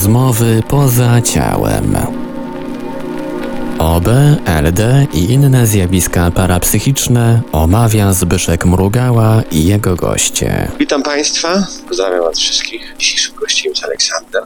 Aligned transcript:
Rozmowy 0.00 0.62
poza 0.68 1.22
ciałem. 1.22 1.96
OB, 3.78 4.08
LD 4.62 5.06
i 5.14 5.32
inne 5.32 5.66
zjawiska 5.66 6.30
parapsychiczne 6.30 7.42
omawia 7.52 8.12
Zbyszek 8.12 8.64
Mrugała 8.66 9.42
i 9.50 9.64
jego 9.64 9.96
goście. 9.96 10.70
Witam 10.78 11.02
Państwa, 11.02 11.66
pozdrawiam 11.88 12.24
Was 12.24 12.38
wszystkich. 12.38 12.94
Dzisiejszym 12.98 13.34
gościem 13.36 13.72
jest 13.72 13.84
Aleksander. 13.84 14.42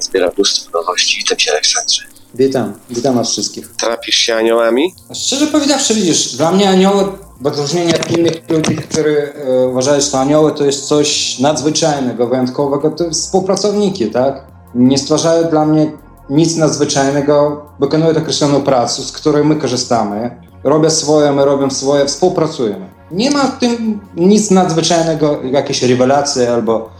Zbiera 0.00 0.30
mnóstwo 0.36 0.78
nowości. 0.78 1.18
Witam 1.18 1.36
Cię 1.36 1.50
Aleksandrze. 1.50 2.02
Witam, 2.34 2.72
witam 2.90 3.14
was 3.14 3.30
wszystkich. 3.30 3.68
Trapisz 3.68 4.16
się 4.16 4.34
aniołami? 4.34 4.94
Szczerze 5.14 5.46
powiedziawszy, 5.46 5.94
widzisz, 5.94 6.36
dla 6.36 6.52
mnie 6.52 6.68
anioły, 6.68 7.04
w 7.40 7.46
odróżnieniu 7.46 7.94
od 7.94 8.18
innych 8.18 8.50
ludzi, 8.50 8.76
którzy 8.76 9.32
e, 9.34 9.66
uważają, 9.66 10.00
że 10.00 10.18
anioły 10.18 10.52
to 10.52 10.64
jest 10.64 10.88
coś 10.88 11.38
nadzwyczajnego, 11.38 12.26
wyjątkowego, 12.26 12.90
to 12.90 13.10
współpracowniki, 13.10 14.10
tak? 14.10 14.55
Nie 14.74 14.98
stwarzają 14.98 15.48
dla 15.48 15.66
mnie 15.66 15.92
nic 16.30 16.56
nadzwyczajnego, 16.56 17.66
wykonują 17.80 18.10
określoną 18.10 18.62
pracę, 18.62 19.02
z 19.02 19.12
której 19.12 19.44
my 19.44 19.56
korzystamy, 19.56 20.36
robią 20.64 20.90
swoje, 20.90 21.32
my 21.32 21.44
robimy 21.44 21.70
swoje, 21.70 22.06
współpracujemy. 22.06 22.88
Nie 23.10 23.30
ma 23.30 23.44
w 23.44 23.58
tym 23.58 24.00
nic 24.16 24.50
nadzwyczajnego, 24.50 25.42
jakieś 25.42 25.82
rewelacje 25.82 26.52
albo 26.52 26.90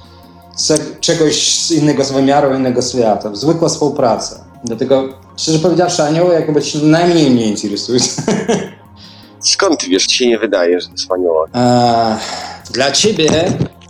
czegoś 1.01 1.61
z 1.61 1.71
innego 1.71 2.05
z 2.05 2.13
wymiaru, 2.13 2.55
innego 2.55 2.83
świata. 2.83 3.31
Zwykła 3.35 3.69
współpraca. 3.69 4.45
Dlatego, 4.65 5.09
szczerze 5.37 5.59
powiedziawszy, 5.59 6.03
anioły 6.03 6.35
jakby 6.35 6.63
się 6.63 6.79
najmniej 6.79 7.31
mnie 7.31 7.47
interesują. 7.47 8.01
Skąd 9.41 9.81
Ty 9.81 9.89
wiesz? 9.89 10.07
Ci 10.07 10.17
się 10.17 10.29
nie 10.29 10.39
wydaje, 10.39 10.81
że 10.81 10.89
to 10.89 11.15
aniołowie. 11.15 11.53
Eee, 11.55 12.17
dla 12.71 12.93
ciebie 12.93 13.31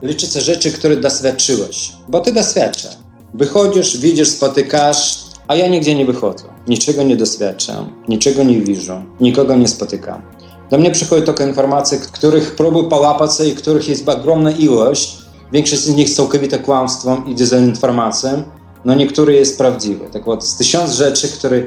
liczy 0.02 0.26
się 0.26 0.40
rzeczy, 0.40 0.72
które 0.72 0.96
doświadczyłeś, 0.96 1.92
bo 2.08 2.20
ty 2.20 2.32
doświadczasz. 2.32 2.96
Wychodzisz, 3.35 3.97
widzisz, 3.97 4.29
spotykasz, 4.29 5.23
a 5.47 5.55
ja 5.55 5.67
nigdzie 5.67 5.95
nie 5.95 6.05
wychodzę. 6.05 6.43
Niczego 6.67 7.03
nie 7.03 7.15
doświadczam, 7.15 7.89
niczego 8.07 8.43
nie 8.43 8.61
widzę, 8.61 9.03
nikogo 9.19 9.55
nie 9.55 9.67
spotykam. 9.67 10.21
Do 10.69 10.77
mnie 10.77 10.91
przychodzi 10.91 11.25
tylko 11.25 11.43
informacje, 11.43 11.97
których 11.97 12.55
próbuję 12.55 12.89
połapać 12.89 13.33
sobie 13.33 13.49
i 13.49 13.55
których 13.55 13.89
jest 13.89 14.09
ogromna 14.09 14.51
ilość. 14.51 15.17
Większość 15.51 15.81
z 15.81 15.95
nich 15.95 16.09
całkowite 16.09 16.59
kłamstwem 16.59 17.27
i 17.27 17.35
dezinformacją, 17.35 18.43
no 18.85 18.95
niektóre 18.95 19.33
jest 19.33 19.57
prawdziwe. 19.57 20.05
Tak 20.09 20.25
вот, 20.25 20.45
z 20.45 20.55
tysiąc 20.55 20.91
rzeczy, 20.91 21.27
które 21.27 21.63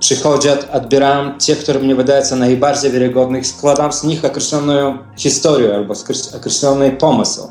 przychodzą, 0.00 0.50
odbieram 0.72 1.38
te, 1.46 1.56
które 1.56 1.80
mnie 1.80 1.94
wydają 1.94 2.24
się 2.24 2.36
najbardziej 2.36 2.90
wiarygodne, 2.90 3.44
składam 3.44 3.92
z 3.92 4.04
nich 4.04 4.24
określoną 4.24 4.98
historię 5.16 5.74
albo 5.74 5.94
skres- 5.94 6.36
określony 6.36 6.90
pomysł. 6.90 7.48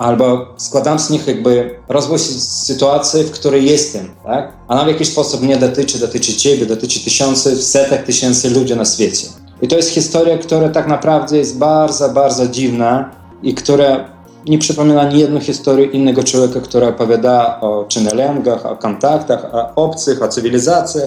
Albo 0.00 0.46
składam 0.56 0.98
z 0.98 1.10
nich 1.10 1.26
jakby 1.26 1.78
rozwój 1.88 2.18
sy- 2.18 2.40
sytuacji, 2.40 3.24
w 3.24 3.30
której 3.30 3.66
jestem, 3.66 4.10
tak? 4.24 4.52
Ona 4.68 4.84
w 4.84 4.88
jakiś 4.88 5.08
sposób 5.08 5.42
mnie 5.42 5.56
dotyczy, 5.56 5.98
dotyczy 5.98 6.34
ciebie, 6.36 6.66
dotyczy 6.66 7.04
tysięcy, 7.04 7.62
setek 7.62 8.04
tysięcy 8.06 8.50
ludzi 8.50 8.76
na 8.76 8.84
świecie. 8.84 9.26
I 9.62 9.68
to 9.68 9.76
jest 9.76 9.90
historia, 9.90 10.38
która 10.38 10.68
tak 10.68 10.86
naprawdę 10.88 11.36
jest 11.36 11.58
bardzo, 11.58 12.08
bardzo 12.08 12.46
dziwna 12.48 13.10
i 13.42 13.54
która 13.54 14.04
nie 14.46 14.58
przypomina 14.58 15.00
ani 15.00 15.20
jedną 15.20 15.40
historię 15.40 15.86
innego 15.86 16.22
człowieka, 16.22 16.60
który 16.60 16.86
opowiada 16.86 17.60
o 17.60 17.84
czynelęgach, 17.88 18.66
o 18.66 18.76
kontaktach, 18.76 19.54
o 19.54 19.74
obcych, 19.74 20.22
o 20.22 20.28
cywilizacji 20.28 21.00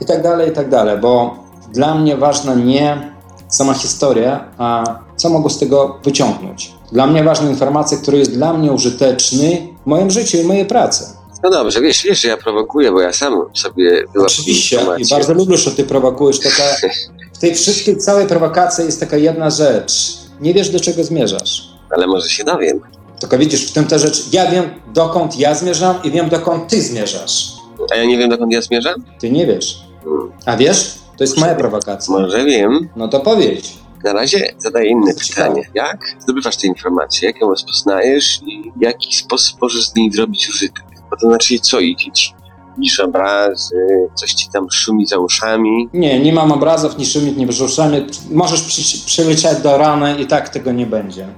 i 0.00 0.04
tak 0.04 0.22
dalej, 0.22 0.50
i 0.50 0.52
tak 0.52 0.70
bo 1.00 1.34
dla 1.72 1.94
mnie 1.94 2.16
ważna 2.16 2.54
nie 2.54 3.12
sama 3.48 3.74
historia, 3.74 4.44
a 4.58 4.98
co 5.18 5.28
mogę 5.28 5.50
z 5.50 5.58
tego 5.58 5.98
wyciągnąć. 6.04 6.72
Dla 6.92 7.06
mnie 7.06 7.24
ważna 7.24 7.50
informacja, 7.50 7.98
która 7.98 8.18
jest 8.18 8.32
dla 8.32 8.52
mnie 8.52 8.72
użyteczny 8.72 9.68
w 9.82 9.86
moim 9.86 10.10
życiu 10.10 10.38
i 10.38 10.44
mojej 10.44 10.66
pracy. 10.66 11.04
No 11.42 11.50
dobrze, 11.50 11.80
wiesz, 11.80 12.02
wiesz, 12.02 12.20
że 12.20 12.28
ja 12.28 12.36
prowokuję, 12.36 12.92
bo 12.92 13.00
ja 13.00 13.12
sam 13.12 13.42
sobie 13.54 14.04
Oczywiście 14.16 14.80
i 14.98 15.08
bardzo 15.10 15.34
lubię, 15.34 15.56
że 15.56 15.70
ty 15.70 15.84
prowokujesz. 15.84 16.38
Taka, 16.40 16.62
w 17.34 17.38
tej 17.38 17.54
wszystkiej, 17.54 17.96
całej 17.96 18.26
prowokacji 18.26 18.84
jest 18.84 19.00
taka 19.00 19.16
jedna 19.16 19.50
rzecz. 19.50 20.18
Nie 20.40 20.54
wiesz, 20.54 20.70
do 20.70 20.80
czego 20.80 21.04
zmierzasz. 21.04 21.68
Ale 21.90 22.06
może 22.06 22.28
się 22.28 22.44
dowiem. 22.44 22.80
Tylko 23.20 23.38
widzisz, 23.38 23.70
w 23.70 23.72
tym 23.72 23.84
ta 23.84 23.98
rzecz, 23.98 24.32
ja 24.32 24.50
wiem, 24.50 24.70
dokąd 24.94 25.38
ja 25.38 25.54
zmierzam 25.54 26.02
i 26.04 26.10
wiem, 26.10 26.28
dokąd 26.28 26.68
ty 26.68 26.82
zmierzasz. 26.82 27.52
A 27.92 27.96
ja 27.96 28.04
nie 28.04 28.18
wiem, 28.18 28.30
dokąd 28.30 28.52
ja 28.52 28.62
zmierzam? 28.62 28.94
Ty 29.20 29.30
nie 29.30 29.46
wiesz. 29.46 29.82
Hmm. 30.04 30.32
A 30.46 30.56
wiesz? 30.56 30.94
To 31.16 31.24
jest 31.24 31.38
moja 31.38 31.54
prowokacja. 31.54 32.14
Może 32.14 32.44
wiem. 32.44 32.88
No 32.96 33.08
to 33.08 33.20
powiedz. 33.20 33.72
Na 34.04 34.12
razie 34.12 34.54
zadaję 34.58 34.90
inne 34.90 35.14
pytanie. 35.14 35.62
Jak 35.74 36.16
zdobywasz 36.20 36.56
te 36.56 36.66
informacje? 36.66 37.28
Jak 37.28 37.40
ją 37.40 37.48
rozpoznajesz 37.48 38.40
i 38.46 38.72
w 38.76 38.82
jaki 38.82 39.16
sposób 39.16 39.60
możesz 39.62 39.88
z 39.88 39.94
niej 39.94 40.12
zrobić 40.12 40.48
użytek? 40.48 40.84
Bo 41.10 41.16
to 41.16 41.28
znaczy, 41.28 41.58
co 41.58 41.80
idzie 41.80 42.12
ci? 42.12 42.34
Widzisz 42.78 43.00
obrazy, 43.00 43.86
coś 44.14 44.32
ci 44.32 44.48
tam 44.50 44.70
szumi 44.70 45.06
za 45.06 45.18
uszami. 45.18 45.88
Nie, 45.92 46.20
nie 46.20 46.32
mam 46.32 46.52
obrazów, 46.52 46.98
ni 46.98 47.06
szumić, 47.06 47.36
ni 47.36 47.46
brzuszami. 47.46 48.06
Możesz 48.30 48.62
przy, 48.62 49.06
przylecieć 49.06 49.60
do 49.62 49.78
rany 49.78 50.16
i 50.20 50.26
tak 50.26 50.48
tego 50.48 50.72
nie 50.72 50.86
będzie. 50.86 51.28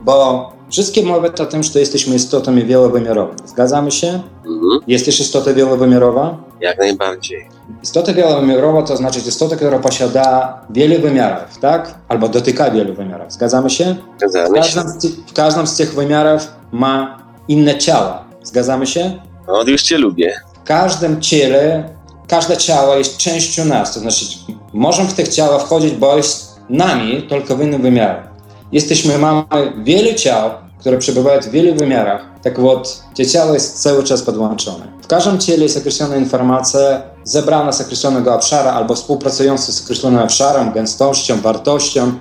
Bo 0.00 0.57
wszystkie 0.70 1.02
mówią 1.02 1.30
o 1.40 1.46
tym, 1.46 1.62
że 1.62 1.80
jesteśmy 1.80 2.16
istotami 2.16 2.64
wielowymiarowymi. 2.64 3.38
Zgadzamy 3.48 3.90
się? 3.90 4.06
Mhm. 4.46 4.80
Jesteś 4.86 5.20
istota 5.20 5.54
wielowymiarowa? 5.54 6.36
Jak 6.60 6.78
najbardziej. 6.78 7.48
Istota 7.82 8.12
wielowymiarowa 8.14 8.82
to 8.82 8.96
znaczy 8.96 9.20
istota, 9.28 9.56
która 9.56 9.78
posiada 9.78 10.58
wiele 10.70 10.98
wymiarów, 10.98 11.58
tak? 11.58 11.94
Albo 12.08 12.28
dotyka 12.28 12.70
wielu 12.70 12.94
wymiarów. 12.94 13.32
Zgadzamy 13.32 13.70
się? 13.70 13.96
W 14.16 14.18
Zgadzamy 14.18 14.48
się. 14.48 14.54
każdym, 14.54 15.00
tych, 15.00 15.10
w 15.26 15.32
każdym 15.32 15.66
z 15.66 15.76
tych 15.76 15.94
wymiarów 15.94 16.48
ma 16.72 17.18
inne 17.48 17.78
ciała. 17.78 18.24
Zgadzamy 18.42 18.86
się? 18.86 19.20
No, 19.48 19.62
już 19.62 19.82
cię 19.82 19.98
lubię. 19.98 20.40
W 20.54 20.66
każdym 20.66 21.20
ciele, 21.20 21.88
każde 22.28 22.56
ciało 22.56 22.96
jest 22.96 23.16
częścią 23.16 23.64
nas. 23.64 23.94
To 23.94 24.00
znaczy, 24.00 24.24
możemy 24.72 25.08
w 25.08 25.14
tych 25.14 25.28
ciała 25.28 25.58
wchodzić, 25.58 25.94
bo 25.94 26.16
jest 26.16 26.60
nami, 26.70 27.22
tylko 27.28 27.56
w 27.56 27.62
innym 27.62 27.82
wymiarze. 27.82 28.27
Jesteśmy, 28.71 29.17
mamy 29.17 29.43
wiele 29.83 30.15
ciał, 30.15 30.49
które 30.79 30.97
przebywają 30.97 31.41
w 31.41 31.49
wielu 31.49 31.75
wymiarach. 31.75 32.21
Tak 32.43 32.59
вот, 32.59 33.03
te 33.15 33.25
ciało 33.25 33.53
jest 33.53 33.81
cały 33.81 34.03
czas 34.03 34.21
podłączone. 34.21 34.87
W 35.01 35.07
każdym 35.07 35.39
ciele 35.39 35.63
jest 35.63 35.77
określona 35.77 36.15
informacja 36.15 37.01
zebrana 37.23 37.71
z 37.71 37.81
określonego 37.81 38.35
obszaru 38.35 38.69
albo 38.69 38.95
współpracująca 38.95 39.71
z 39.71 39.83
określonym 39.83 40.19
obszarem, 40.19 40.71
gęstością, 40.71 41.41
wartością 41.41 42.11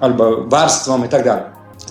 albo 0.00 0.44
warstwą 0.46 1.04
i 1.04 1.08
tak 1.08 1.24
dalej. 1.24 1.44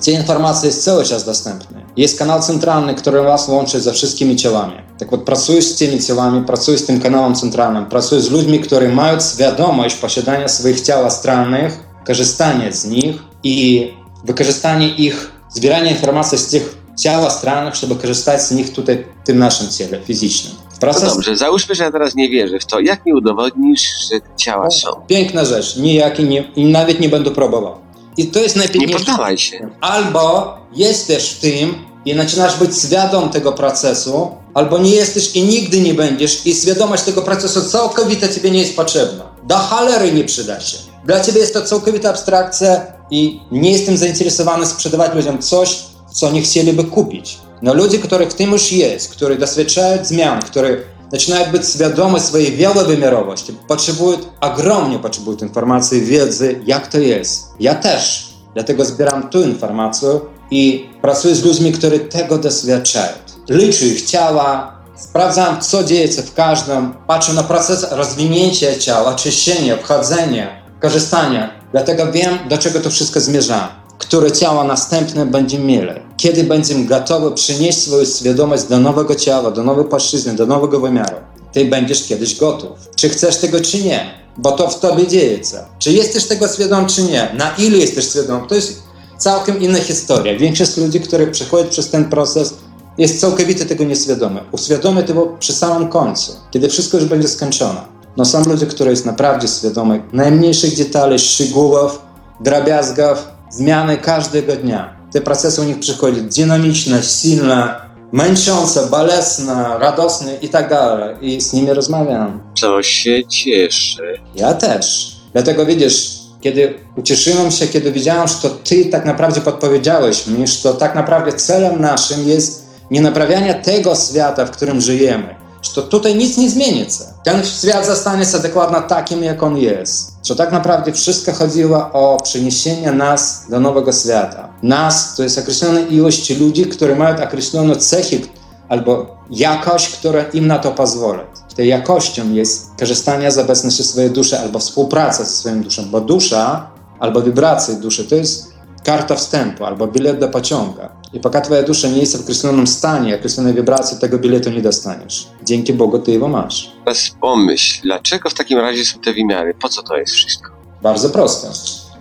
Te 0.05 0.11
informacje 0.11 0.67
jest 0.67 0.83
cały 0.83 1.05
czas 1.05 1.23
dostępne. 1.23 1.81
Jest 1.97 2.19
kanał 2.19 2.41
centralny, 2.41 2.95
który 2.95 3.21
was 3.21 3.47
łączy 3.47 3.81
ze 3.81 3.93
wszystkimi 3.93 4.35
ciałami. 4.35 4.73
Tak 4.99 5.11
вот, 5.11 5.23
pracujesz 5.23 5.65
z 5.65 5.75
tymi 5.75 5.99
ciałami, 5.99 6.43
pracujesz 6.45 6.81
z 6.81 6.85
tym 6.85 6.99
kanałem 6.99 7.35
centralnym, 7.35 7.85
pracujesz 7.85 8.23
z 8.23 8.31
ludźmi, 8.31 8.59
którzy 8.59 8.89
mają 8.89 9.19
świadomość 9.19 9.95
posiadania 9.95 10.47
swoich 10.47 10.81
ciał 10.81 11.05
astralnych, 11.05 11.79
korzystania 12.05 12.71
z 12.71 12.85
nich 12.85 13.15
i 13.43 13.87
wykorzystanie 14.24 14.88
ich, 14.88 15.30
zbieranie 15.54 15.90
informacji 15.90 16.38
z 16.38 16.46
tych 16.46 16.76
ciał 17.00 17.26
astralnych, 17.26 17.74
żeby 17.74 17.96
korzystać 17.96 18.42
z 18.42 18.50
nich 18.50 18.72
tutaj 18.72 19.04
w 19.22 19.26
tym 19.26 19.38
naszym 19.38 19.68
ciele 19.68 20.00
fizycznym. 20.04 20.54
No 20.72 20.78
Proces 20.80 21.14
dobrze, 21.14 21.36
załóżmy, 21.36 21.74
że 21.74 21.84
ja 21.84 21.92
teraz 21.92 22.14
nie 22.14 22.28
wierzę 22.28 22.58
w 22.58 22.66
to. 22.66 22.80
Jak 22.80 23.06
mi 23.06 23.12
udowodnisz, 23.12 24.08
że 24.10 24.20
ciała 24.36 24.70
są? 24.70 24.88
Piękna 25.06 25.44
rzecz, 25.44 25.76
nijaki 25.76 26.24
nie, 26.24 26.44
nawet 26.56 27.00
nie 27.00 27.08
będę 27.08 27.30
próbował. 27.30 27.78
I 28.16 28.26
to 28.26 28.38
jest 28.38 28.56
Nie 28.56 28.60
najpiękniejsze. 28.60 29.04
poddawaj 29.04 29.38
się. 29.38 29.70
Albo 29.80 30.54
jesteś 30.72 31.30
w 31.30 31.40
tym 31.40 31.74
i 32.04 32.14
zaczynasz 32.16 32.56
być 32.58 32.78
świadom 32.78 33.28
tego 33.28 33.52
procesu, 33.52 34.30
albo 34.54 34.78
nie 34.78 34.90
jesteś 34.90 35.36
i 35.36 35.42
nigdy 35.42 35.80
nie 35.80 35.94
będziesz 35.94 36.46
i 36.46 36.54
świadomość 36.54 37.02
tego 37.02 37.22
procesu 37.22 37.62
całkowita 37.70 38.28
ciebie 38.28 38.50
nie 38.50 38.58
jest 38.60 38.76
potrzebna. 38.76 39.24
Do 39.44 39.56
cholery 39.56 40.12
nie 40.12 40.24
przyda 40.24 40.60
się. 40.60 40.78
Dla 41.04 41.20
ciebie 41.20 41.40
jest 41.40 41.54
to 41.54 41.62
całkowita 41.62 42.10
abstrakcja 42.10 42.80
i 43.10 43.40
nie 43.52 43.70
jestem 43.72 43.96
zainteresowany 43.96 44.66
sprzedawać 44.66 45.14
ludziom 45.14 45.38
coś, 45.38 45.78
co 46.12 46.30
nie 46.32 46.42
chcieliby 46.42 46.84
kupić. 46.84 47.38
No 47.62 47.74
ludzie, 47.74 47.98
których 47.98 48.30
w 48.30 48.34
tym 48.34 48.52
już 48.52 48.72
jest, 48.72 49.10
którzy 49.10 49.36
doświadczają 49.36 50.04
zmian, 50.04 50.42
którzy 50.42 50.82
zaczynają 51.12 51.52
być 51.52 51.68
świadomi 51.68 52.20
swojej 52.20 52.52
wielowymiarowości, 52.52 53.52
potrzebują, 53.68 54.18
ogromnie 54.40 54.98
potrzebują 54.98 55.36
informacji, 55.38 56.00
wiedzy, 56.00 56.60
jak 56.66 56.86
to 56.86 56.98
jest. 56.98 57.44
Ja 57.60 57.74
też. 57.74 58.34
Dlatego 58.54 58.84
zbieram 58.84 59.30
tu 59.30 59.42
informację 59.42 60.20
i 60.50 60.86
pracuję 61.02 61.34
z 61.34 61.44
ludźmi, 61.44 61.72
którzy 61.72 62.00
tego 62.00 62.38
doświadczają. 62.38 63.12
Liczę 63.48 63.86
ich 63.86 64.02
ciała, 64.02 64.78
sprawdzam, 64.96 65.60
co 65.60 65.84
dzieje 65.84 66.12
się 66.12 66.22
w 66.22 66.34
każdym, 66.34 66.94
patrzę 67.06 67.32
na 67.32 67.42
proces 67.42 67.86
rozwinięcia 67.90 68.78
ciała, 68.78 69.14
czyszczenia, 69.14 69.76
wchodzenia, 69.76 70.62
korzystania. 70.80 71.50
Dlatego 71.74 72.12
wiem, 72.12 72.38
do 72.48 72.58
czego 72.58 72.80
to 72.80 72.90
wszystko 72.90 73.20
zmierza. 73.20 73.68
Które 73.98 74.32
ciała 74.32 74.64
następne 74.64 75.26
będziemy 75.26 75.64
mieli. 75.64 75.90
Kiedy 76.16 76.44
będziemy 76.44 76.84
gotowi 76.84 77.34
przynieść 77.34 77.78
swoją 77.78 78.04
świadomość 78.04 78.64
do 78.64 78.80
nowego 78.80 79.14
ciała, 79.14 79.50
do 79.50 79.62
nowej 79.62 79.84
płaszczyzny, 79.84 80.34
do 80.34 80.46
nowego 80.46 80.80
wymiaru. 80.80 81.16
Ty 81.52 81.64
będziesz 81.64 82.04
kiedyś 82.04 82.36
gotów. 82.36 82.70
Czy 82.96 83.08
chcesz 83.08 83.36
tego, 83.36 83.60
czy 83.60 83.84
nie? 83.84 84.10
Bo 84.36 84.52
to 84.52 84.68
w 84.68 84.80
tobie 84.80 85.06
dzieje 85.06 85.36
się. 85.36 85.58
Czy 85.78 85.92
jesteś 85.92 86.24
tego 86.24 86.48
świadom, 86.48 86.86
czy 86.86 87.02
nie? 87.02 87.28
Na 87.38 87.54
ile 87.58 87.78
jesteś 87.78 88.10
świadom? 88.10 88.48
To 88.48 88.54
jest 88.54 88.82
całkiem 89.18 89.60
inna 89.60 89.78
historia. 89.78 90.38
Większość 90.38 90.76
ludzi, 90.76 91.00
którzy 91.00 91.26
przechodzą 91.26 91.68
przez 91.68 91.90
ten 91.90 92.04
proces, 92.04 92.54
jest 92.98 93.20
całkowicie 93.20 93.64
tego 93.64 93.84
nieświadomy. 93.84 94.40
Uświadomy 94.52 95.02
tego 95.02 95.26
przy 95.26 95.52
samym 95.52 95.88
końcu, 95.88 96.32
kiedy 96.50 96.68
wszystko 96.68 96.96
już 96.96 97.06
będzie 97.06 97.28
skończone. 97.28 97.93
No 98.16 98.24
są 98.24 98.44
ludzie, 98.44 98.66
którzy 98.66 98.90
jest 98.90 99.06
naprawdę 99.06 99.48
świadomy 99.48 100.02
najmniejszych 100.12 100.76
detali, 100.76 101.18
szczegółów, 101.18 101.98
drobiazgów, 102.40 103.28
zmiany 103.50 103.96
każdego 103.96 104.56
dnia. 104.56 104.96
Te 105.12 105.20
procesy 105.20 105.60
u 105.60 105.64
nich 105.64 105.78
przychodzą 105.78 106.16
dynamiczne, 106.36 107.02
silne, 107.02 107.74
męczące, 108.12 108.86
bolesne, 108.86 109.78
radosne 109.78 110.36
i 110.42 110.48
tak 110.48 110.70
dalej. 110.70 111.16
I 111.20 111.40
z 111.40 111.52
nimi 111.52 111.72
rozmawiam. 111.72 112.40
To 112.60 112.82
się 112.82 113.26
cieszę. 113.26 114.02
Ja 114.34 114.54
też. 114.54 115.16
Dlatego 115.32 115.66
widzisz, 115.66 116.18
kiedy 116.40 116.74
ucieszyłem 116.96 117.50
się, 117.50 117.66
kiedy 117.66 117.92
widziałem, 117.92 118.28
że 118.28 118.34
to 118.34 118.50
ty 118.50 118.84
tak 118.84 119.04
naprawdę 119.04 119.40
podpowiedziałeś 119.40 120.26
mi, 120.26 120.46
że 120.46 120.62
to 120.62 120.74
tak 120.74 120.94
naprawdę 120.94 121.32
celem 121.32 121.80
naszym 121.80 122.28
jest 122.28 122.64
nie 122.90 123.00
naprawianie 123.00 123.54
tego 123.54 123.94
świata, 123.94 124.44
w 124.44 124.50
którym 124.50 124.80
żyjemy, 124.80 125.34
to 125.70 125.82
tutaj 125.82 126.14
nic 126.14 126.36
nie 126.36 126.50
zmieni 126.50 126.80
się. 126.80 127.04
Ten 127.24 127.44
świat 127.44 127.86
zostanie 127.86 128.24
dokładnie 128.42 128.82
takim, 128.88 129.22
jak 129.22 129.42
on 129.42 129.56
jest. 129.56 130.12
Że 130.26 130.36
tak 130.36 130.52
naprawdę 130.52 130.92
wszystko 130.92 131.32
chodziło 131.32 131.90
o 131.92 132.18
przeniesienie 132.22 132.92
nas 132.92 133.44
do 133.50 133.60
nowego 133.60 133.92
świata. 133.92 134.48
Nas 134.62 135.16
to 135.16 135.22
jest 135.22 135.38
określona 135.38 135.80
ilość 135.80 136.38
ludzi, 136.38 136.66
którzy 136.66 136.96
mają 136.96 137.24
określone 137.24 137.76
cechy 137.76 138.20
albo 138.68 139.16
jakość, 139.30 139.88
która 139.88 140.22
im 140.22 140.46
na 140.46 140.58
to 140.58 140.70
pozwoli. 140.70 141.20
Tej 141.56 141.68
jakością 141.68 142.32
jest 142.32 142.70
korzystanie 142.78 143.30
z 143.30 143.38
obecności 143.38 143.84
swojej 143.84 144.10
duszy 144.10 144.38
albo 144.38 144.58
współpraca 144.58 145.24
ze 145.24 145.30
swoją 145.30 145.62
duszą, 145.62 145.90
bo 145.90 146.00
dusza 146.00 146.70
albo 147.00 147.22
wibracje 147.22 147.74
duszy 147.74 148.04
to 148.04 148.14
jest 148.14 148.53
karta 148.84 149.14
wstępu 149.14 149.64
albo 149.64 149.86
bilet 149.86 150.18
do 150.18 150.28
pociąga. 150.28 150.88
I 151.12 151.20
poka 151.20 151.40
twoja 151.40 151.62
dusza 151.62 151.88
nie 151.88 151.98
jest 151.98 152.16
w 152.16 152.20
określonym 152.20 152.66
stanie, 152.66 153.14
określonej 153.14 153.54
wibracji, 153.54 153.98
tego 153.98 154.18
biletu 154.18 154.50
nie 154.50 154.62
dostaniesz. 154.62 155.28
Dzięki 155.42 155.72
Bogu 155.72 155.98
ty 155.98 156.10
jego 156.10 156.28
masz. 156.28 156.72
Teraz 156.84 157.10
pomyśl, 157.20 157.82
dlaczego 157.82 158.30
w 158.30 158.34
takim 158.34 158.58
razie 158.58 158.84
są 158.84 159.00
te 159.00 159.12
wymiary? 159.12 159.54
Po 159.54 159.68
co 159.68 159.82
to 159.82 159.96
jest 159.96 160.12
wszystko? 160.12 160.50
Bardzo 160.82 161.10
proste. 161.10 161.48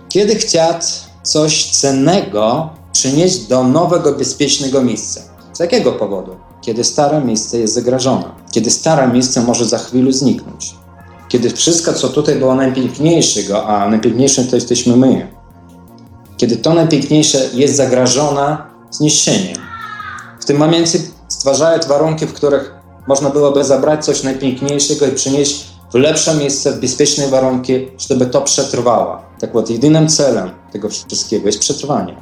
Kiedy 0.08 0.34
chcieć 0.34 0.84
coś 1.22 1.70
cennego 1.70 2.70
przynieść 2.92 3.38
do 3.38 3.64
nowego, 3.64 4.12
bezpiecznego 4.12 4.82
miejsca? 4.82 5.20
Z 5.52 5.60
jakiego 5.60 5.92
powodu? 5.92 6.36
Kiedy 6.60 6.84
stare 6.84 7.24
miejsce 7.24 7.58
jest 7.58 7.74
zagrożone. 7.74 8.24
Kiedy 8.52 8.70
stare 8.70 9.08
miejsce 9.08 9.40
może 9.40 9.64
za 9.64 9.78
chwilę 9.78 10.12
zniknąć. 10.12 10.74
Kiedy 11.28 11.50
wszystko, 11.50 11.92
co 11.92 12.08
tutaj 12.08 12.34
było 12.34 12.54
najpiękniejszego, 12.54 13.66
a 13.66 13.88
najpiękniejszym 13.88 14.46
to 14.46 14.56
jesteśmy 14.56 14.96
my 14.96 15.33
Kiedy 16.43 16.57
to 16.57 16.73
najpiękniejsze 16.73 17.49
jest 17.53 17.75
zagrożone 17.75 18.57
zniszczeniem. 18.91 19.57
W 20.39 20.45
tym 20.45 20.57
momencie 20.57 20.99
stwarzają 21.27 21.79
warunki, 21.87 22.25
w 22.25 22.33
których 22.33 22.73
można 23.07 23.29
byłoby 23.29 23.63
zabrać 23.63 24.05
coś 24.05 24.23
najpiękniejszego 24.23 25.05
i 25.05 25.11
przynieść 25.11 25.65
w 25.91 25.95
lepsze 25.95 26.35
miejsce, 26.35 26.71
w 26.71 26.79
bezpieczne 26.79 27.27
warunki, 27.27 27.87
żeby 28.09 28.25
to 28.25 28.41
przetrwało. 28.41 29.17
Tak 29.39 29.53
вот, 29.53 29.69
jedynym 29.69 30.07
celem 30.07 30.49
tego 30.71 30.89
wszystkiego 30.89 31.45
jest 31.45 31.59
przetrwanie. 31.59 32.15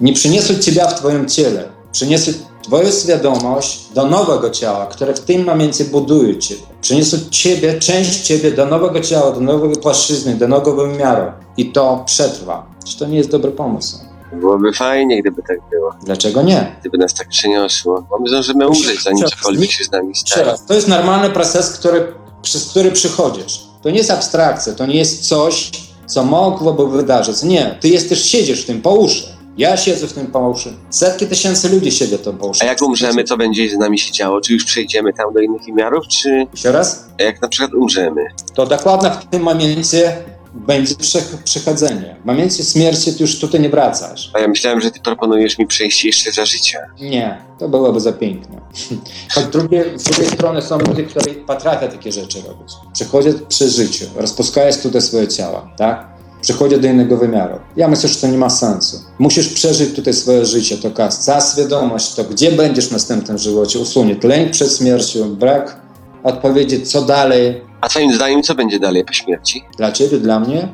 Nie 0.00 0.12
przyniosą 0.12 0.54
Ciebie 0.58 0.84
w 0.88 0.94
Twoim 0.94 1.28
ciele, 1.28 1.68
przyniosą 1.92 2.32
Twoją 2.62 2.90
świadomość 2.90 3.88
do 3.94 4.06
nowego 4.06 4.50
ciała, 4.50 4.86
które 4.86 5.14
w 5.14 5.20
tym 5.20 5.44
momencie 5.44 5.84
buduje 5.84 6.38
Ciebie. 6.38 6.62
Przyniosą 6.80 7.16
Ciebie, 7.30 7.78
część 7.78 8.20
Ciebie 8.20 8.50
do 8.50 8.66
nowego 8.66 9.00
ciała, 9.00 9.32
do 9.32 9.40
nowej 9.40 9.76
płaszczyzny, 9.76 10.34
do 10.34 10.48
nowego 10.48 10.86
wymiaru. 10.86 11.32
I 11.56 11.72
to 11.72 12.02
przetrwa. 12.06 12.66
Czy 12.87 12.99
to 12.99 13.05
nie 13.05 13.17
jest 13.17 13.31
dobry 13.31 13.51
pomysł? 13.51 13.97
Byłoby 14.33 14.73
fajnie, 14.73 15.21
gdyby 15.21 15.41
tak 15.47 15.57
było. 15.71 15.91
Dlaczego 16.05 16.41
nie? 16.41 16.75
Gdyby 16.79 16.97
nas 16.97 17.13
tak 17.13 17.29
przeniosło. 17.29 18.07
Bo 18.09 18.19
my 18.19 18.29
zdążymy 18.29 18.67
umrzeć, 18.67 19.03
zanim 19.03 19.25
cokolwiek 19.25 19.71
się 19.71 19.83
z 19.83 19.91
nami 19.91 20.15
stanie. 20.15 20.53
to 20.67 20.73
jest 20.73 20.87
normalny 20.87 21.29
proces, 21.29 21.69
który, 21.69 22.13
przez 22.41 22.69
który 22.69 22.91
przychodzisz. 22.91 23.67
To 23.81 23.89
nie 23.89 23.97
jest 23.97 24.11
abstrakcja, 24.11 24.73
to 24.73 24.85
nie 24.85 24.95
jest 24.95 25.27
coś, 25.27 25.71
co 26.05 26.23
mogłoby 26.23 26.97
wydarzyć. 26.97 27.43
Nie, 27.43 27.77
ty 27.79 27.89
jesteś, 27.89 28.21
siedzisz 28.21 28.63
w 28.63 28.65
tym 28.65 28.81
po 28.81 28.91
uszy. 28.91 29.37
Ja 29.57 29.77
siedzę 29.77 30.07
w 30.07 30.13
tym 30.13 30.27
po 30.27 30.49
uszy. 30.49 30.73
Setki 30.89 31.27
tysięcy 31.27 31.69
ludzi 31.69 31.91
siedzą 31.91 32.17
w 32.17 32.21
tym 32.21 32.37
po 32.37 32.47
uszy. 32.47 32.63
A 32.63 32.65
jak 32.65 32.81
umrzemy, 32.81 33.23
co 33.23 33.37
będzie 33.37 33.69
z 33.69 33.77
nami 33.77 33.99
się 33.99 34.11
działo? 34.11 34.41
Czy 34.41 34.53
już 34.53 34.65
przejdziemy 34.65 35.13
tam 35.13 35.33
do 35.33 35.39
innych 35.39 35.61
wymiarów, 35.63 36.07
czy 36.07 36.47
Jeszcze 36.51 36.71
raz? 36.71 37.05
jak 37.19 37.41
na 37.41 37.47
przykład 37.47 37.73
umrzemy? 37.73 38.21
To 38.53 38.65
dokładnie 38.65 39.11
w 39.11 39.25
tym 39.25 39.41
momencie 39.43 40.17
będzie 40.57 40.95
prze- 40.95 41.21
przechodzenie. 41.43 42.15
W 42.23 42.25
momencie 42.25 42.63
śmierci 42.63 43.13
ty 43.13 43.23
już 43.23 43.39
tutaj 43.39 43.61
nie 43.61 43.69
wracasz. 43.69 44.31
A 44.33 44.39
ja 44.39 44.47
myślałem, 44.47 44.81
że 44.81 44.91
ty 44.91 44.99
proponujesz 44.99 45.57
mi 45.57 45.67
przejście 45.67 46.07
jeszcze 46.07 46.31
za 46.31 46.45
życia. 46.45 46.79
Nie, 47.01 47.41
to 47.59 47.69
byłoby 47.69 47.99
za 47.99 48.13
piękne. 48.13 48.61
Drugie, 49.51 49.85
z 49.95 50.03
drugiej 50.03 50.27
strony 50.31 50.61
są 50.61 50.77
ludzie, 50.77 51.03
którzy 51.03 51.29
potrafią 51.35 51.87
takie 51.87 52.11
rzeczy 52.11 52.41
robić. 52.47 52.73
Przychodzą 52.93 53.29
przy 53.49 53.69
życiu, 53.69 54.05
rozpuszczając 54.15 54.81
tutaj 54.81 55.01
swoje 55.01 55.27
ciała, 55.27 55.69
tak? 55.77 56.07
Przychodzą 56.41 56.79
do 56.79 56.87
innego 56.87 57.17
wymiaru. 57.17 57.59
Ja 57.75 57.87
myślę, 57.87 58.09
że 58.09 58.15
to 58.15 58.27
nie 58.27 58.37
ma 58.37 58.49
sensu. 58.49 58.97
Musisz 59.19 59.49
przeżyć 59.49 59.95
tutaj 59.95 60.13
swoje 60.13 60.45
życie, 60.45 60.77
to 60.77 60.91
kas. 60.91 61.19
Cała 61.25 61.41
świadomość, 61.41 62.13
to 62.13 62.23
gdzie 62.23 62.51
będziesz 62.51 62.87
w 62.87 62.91
następnym 62.91 63.37
żywocie, 63.37 63.79
usunie 63.79 64.15
lęk 64.23 64.51
przed 64.51 64.77
śmiercią, 64.77 65.35
brak 65.35 65.81
odpowiedzi, 66.23 66.81
co 66.83 67.01
dalej, 67.01 67.61
A 67.81 67.89
twoim 67.89 68.15
zdaniem, 68.15 68.43
co 68.43 68.55
będzie 68.55 68.79
dalej 68.79 69.05
po 69.05 69.13
śmierci? 69.13 69.63
dla 69.77 69.91
ciebie, 69.91 70.17
dla 70.17 70.39
mnie. 70.39 70.69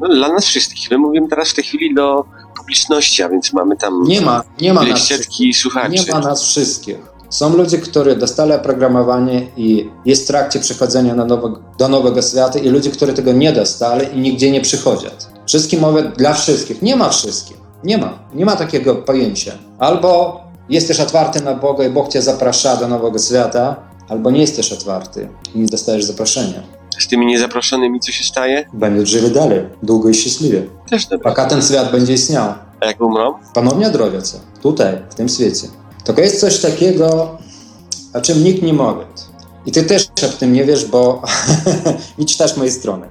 No, 0.00 0.08
dla 0.08 0.28
nas 0.28 0.44
wszystkich. 0.44 0.90
My 0.90 0.98
mówimy 0.98 1.28
teraz 1.28 1.50
w 1.50 1.54
tej 1.54 1.64
chwili 1.64 1.94
do 1.94 2.24
publiczności, 2.56 3.22
a 3.22 3.28
więc 3.28 3.52
mamy 3.52 3.76
tam 3.76 4.02
Nie 4.02 4.20
ma, 4.20 4.42
nie 4.60 4.74
ma 4.74 4.82
nas 4.82 5.06
setki 5.06 5.54
słuchaczy. 5.54 5.90
Nie 5.90 6.12
ma 6.12 6.20
nas 6.20 6.44
wszystkich. 6.44 6.96
Są 7.30 7.56
ludzie, 7.56 7.78
którzy 7.78 8.16
dostali 8.16 8.52
oprogramowanie 8.52 9.46
i 9.56 9.90
jest 10.04 10.24
w 10.24 10.26
trakcie 10.26 10.60
przechodzenia 10.60 11.14
na 11.14 11.24
nowe, 11.24 11.52
do 11.78 11.88
nowego 11.88 12.22
świata 12.22 12.58
i 12.58 12.68
ludzie, 12.68 12.90
którzy 12.90 13.12
tego 13.12 13.32
nie 13.32 13.52
dostali 13.52 14.16
i 14.16 14.20
nigdzie 14.20 14.50
nie 14.50 14.60
przychodzą. 14.60 15.08
Wszystkim 15.46 15.80
mówię 15.80 16.02
dla 16.02 16.34
wszystkich. 16.34 16.82
Nie 16.82 16.96
ma 16.96 17.08
wszystkich. 17.08 17.56
Nie 17.84 17.98
ma. 17.98 18.18
Nie 18.34 18.44
ma 18.44 18.56
takiego 18.56 18.94
pojęcia. 18.94 19.52
Albo 19.78 20.40
jesteś 20.68 21.00
otwarty 21.00 21.40
na 21.40 21.54
Boga 21.54 21.84
i 21.84 21.90
Bóg 21.90 22.08
cię 22.08 22.22
zaprasza 22.22 22.76
do 22.76 22.88
nowego 22.88 23.18
świata, 23.18 23.76
albo 24.09 24.31
nie 24.31 24.41
jesteś 24.41 24.71
otwarty 24.71 25.29
i 25.55 25.59
nie 25.59 25.65
dostajesz 25.65 26.05
zaproszenia. 26.05 26.63
Z 26.99 27.07
tymi 27.07 27.25
niezaproszonymi 27.25 27.99
co 27.99 28.11
się 28.11 28.23
staje? 28.23 28.65
Będziesz 28.73 29.09
żyli 29.09 29.31
dalej, 29.31 29.61
długo 29.83 30.09
i 30.09 30.13
szczęśliwie. 30.13 30.63
Też 30.89 31.05
dobrze. 31.05 31.23
Пока 31.23 31.45
ten 31.45 31.61
świat 31.61 31.91
będzie 31.91 32.13
istniał. 32.13 32.53
A 32.81 32.85
jak 32.85 33.01
umrą? 33.01 33.33
ponownie 33.53 33.87
odrodzą 33.87 34.37
tutaj, 34.61 34.97
w 35.09 35.15
tym 35.15 35.29
świecie. 35.29 35.67
Tylko 36.03 36.21
jest 36.21 36.39
coś 36.39 36.59
takiego, 36.59 37.37
o 38.13 38.21
czym 38.21 38.43
nikt 38.43 38.61
nie 38.63 38.73
mówi. 38.73 39.01
I 39.65 39.71
ty 39.71 39.83
też 39.83 40.07
w 40.07 40.37
tym 40.37 40.53
nie 40.53 40.65
wiesz, 40.65 40.85
bo 40.85 41.21
nie 42.17 42.25
czytasz 42.25 42.57
mojej 42.57 42.73
strony. 42.73 43.07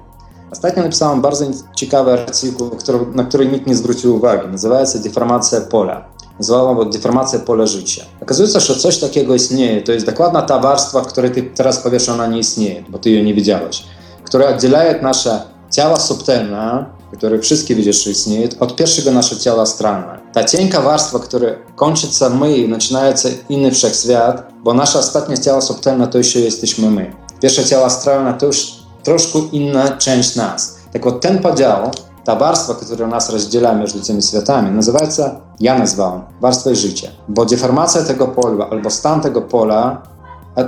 Ostatnio 0.51 0.83
napisałem 0.83 1.21
bardzo 1.21 1.45
ciekawy 1.75 2.13
artykuł, 2.13 2.69
który, 2.69 2.99
na 3.13 3.23
który 3.23 3.45
nikt 3.45 3.67
nie 3.67 3.75
zwrócił 3.75 4.15
uwagi. 4.15 4.47
Nazywa 4.47 4.85
się 4.85 4.99
Deformacja 4.99 5.61
pola. 5.61 6.05
Nazywałem 6.39 6.77
go 6.77 6.85
Deformacja 6.85 7.39
pola 7.39 7.65
życia. 7.65 8.05
Okazuje 8.21 8.49
się, 8.49 8.59
że 8.59 8.75
coś 8.75 8.97
takiego 8.97 9.35
istnieje. 9.35 9.81
To 9.81 9.91
jest 9.91 10.05
dokładna 10.05 10.41
ta 10.41 10.59
warstwa, 10.59 11.01
w 11.01 11.07
której 11.07 11.31
ty 11.31 11.43
teraz 11.43 11.77
powiesz, 11.77 12.09
ona 12.09 12.27
nie 12.27 12.39
istnieje, 12.39 12.83
bo 12.89 12.97
ty 12.97 13.09
jej 13.09 13.23
nie 13.23 13.33
widziałeś. 13.33 13.83
Która 14.23 14.47
oddziela 14.47 14.79
nasze 15.01 15.41
ciała 15.71 15.99
subtelne, 15.99 16.85
które 17.17 17.39
wszystkie 17.39 17.75
widzisz, 17.75 18.03
że 18.03 18.11
istnieje, 18.11 18.49
od 18.59 18.75
pierwszego 18.75 19.11
naszego 19.11 19.41
ciała 19.41 19.61
astralne. 19.61 20.19
Ta 20.33 20.43
cienka 20.43 20.81
warstwa, 20.81 21.19
która 21.19 21.47
kończy 21.75 22.07
się 22.07 22.29
my 22.29 22.57
i 22.57 22.71
zaczyna 22.71 23.17
się 23.17 23.29
inny 23.49 23.71
wszechświat, 23.71 24.53
bo 24.63 24.73
nasze 24.73 24.99
ostatnie 24.99 25.37
ciało 25.37 25.61
subtelne 25.61 26.07
to 26.07 26.17
jeszcze 26.17 26.39
jesteśmy 26.39 26.91
my. 26.91 27.15
Pierwsze 27.41 27.65
ciało 27.65 27.85
astralne 27.85 28.33
to 28.33 28.45
już 28.45 28.73
troszkę 29.03 29.39
inna 29.51 29.89
część 29.89 30.35
nas. 30.35 30.75
Tak 30.93 31.05
вот 31.05 31.21
ten 31.21 31.39
podział, 31.39 31.91
ta 32.23 32.35
warstwa, 32.35 32.73
która 32.73 33.07
nas 33.07 33.29
rozdziela 33.29 33.75
między 33.75 34.01
tymi 34.01 34.21
światami, 34.21 34.71
nazywa 34.71 34.99
się, 34.99 35.29
ja 35.59 35.79
nazwałem, 35.79 36.21
warstwą 36.41 36.75
życia. 36.75 37.07
Bo 37.27 37.45
deformacja 37.45 38.03
tego 38.03 38.27
pola, 38.27 38.69
albo 38.69 38.89
stan 38.89 39.21
tego 39.21 39.41
pola 39.41 40.01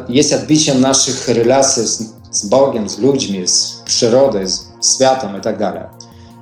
jest 0.10 0.34
odbiciem 0.34 0.82
naszych 0.82 1.28
relacji 1.28 1.88
z, 1.88 2.14
z 2.32 2.46
Bogiem, 2.46 2.90
z 2.90 3.00
ludźmi, 3.00 3.48
z 3.48 3.82
przyrodą, 3.86 4.40
z 4.48 4.96
światem 4.96 5.38
i 5.38 5.42
tak 5.42 5.58
dalej. 5.58 5.84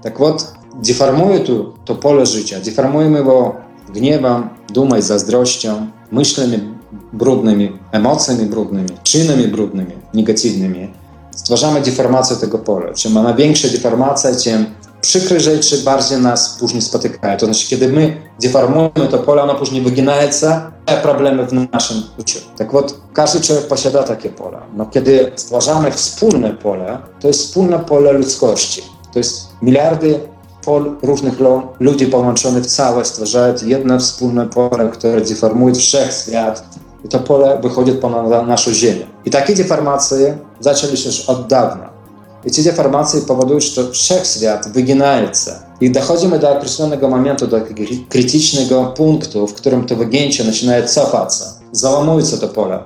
Tak 0.03 0.19
вот, 0.19 0.53
deformuje 0.83 1.39
tu 1.39 1.73
to 1.85 1.95
pole 1.95 2.25
życia, 2.25 2.59
deformujemy 2.59 3.23
go 3.23 3.55
gniewem, 3.93 4.49
dumą 4.73 4.95
i 4.95 5.01
zazdrością, 5.01 5.87
myślami 6.11 6.75
brudnymi, 7.13 7.79
emocjami 7.91 8.45
brudnymi, 8.45 8.89
czynami 9.03 9.47
brudnymi, 9.47 9.93
negatywnymi. 10.13 10.93
Stwarzamy 11.35 11.81
deformację 11.81 12.35
tego 12.35 12.57
pola. 12.57 12.93
Czym 12.93 13.11
ma 13.13 13.33
większa 13.33 13.67
deformacja, 13.67 14.35
tym 14.35 14.65
przykre 15.01 15.39
rzeczy 15.39 15.77
bardziej 15.77 16.17
nas 16.17 16.57
później 16.59 16.81
spotykają. 16.81 17.37
To 17.37 17.45
znaczy, 17.45 17.67
kiedy 17.67 17.87
my 17.87 18.17
deformujemy 18.41 19.07
to 19.11 19.17
pole, 19.17 19.43
ono 19.43 19.55
później 19.55 19.81
wyginaje 19.81 20.33
się, 20.33 20.61
problemy 21.01 21.45
w 21.45 21.53
naszym 21.53 22.03
życiu. 22.17 22.39
Tak 22.57 22.71
вот, 22.71 22.99
każdy 23.13 23.41
człowiek 23.41 23.67
posiada 23.67 24.03
takie 24.03 24.29
pole. 24.29 24.57
No, 24.75 24.85
kiedy 24.85 25.31
stwarzamy 25.35 25.91
wspólne 25.91 26.53
pole, 26.53 26.97
to 27.19 27.27
jest 27.27 27.39
wspólne 27.39 27.79
pole 27.79 28.13
ludzkości. 28.13 28.81
To 29.13 29.19
jest 29.19 29.47
miliardy 29.61 30.19
pol 30.65 30.95
różnych 31.03 31.39
lo, 31.39 31.73
ludzi 31.79 32.07
połączonych 32.07 32.63
w 32.63 32.67
całe 32.67 33.05
stwarzają 33.05 33.53
jedno 33.65 33.99
wspólne 33.99 34.47
pole, 34.47 34.89
które 34.89 35.21
deformuje 35.21 35.75
wszechświat. 35.75 36.63
I 37.05 37.07
to 37.07 37.19
pole 37.19 37.59
wychodzi 37.61 37.91
ponad 37.91 38.47
naszą 38.47 38.73
Ziemię. 38.73 39.05
I 39.25 39.29
takie 39.29 39.55
deformacje 39.55 40.37
zaczęły 40.59 40.97
się 40.97 41.09
już 41.09 41.29
od 41.29 41.47
dawna. 41.47 41.89
I 42.44 42.50
te 42.50 42.62
deformacje 42.62 43.20
powodują, 43.20 43.60
że 43.60 43.90
wszechświat 43.90 44.68
wyginaje 44.72 45.26
się. 45.26 45.52
I 45.80 45.90
dochodzimy 45.90 46.38
do 46.38 46.50
określonego 46.50 47.08
momentu, 47.08 47.46
do 47.46 47.60
krytycznego 48.08 48.84
punktu, 48.84 49.46
w 49.46 49.54
którym 49.54 49.86
to 49.86 49.96
wygięcie 49.96 50.44
zaczyna 50.44 50.82
cofać 50.82 51.34
się. 51.34 51.44
Załamuje 51.72 52.26
się 52.26 52.38
to 52.38 52.48
pole. 52.48 52.78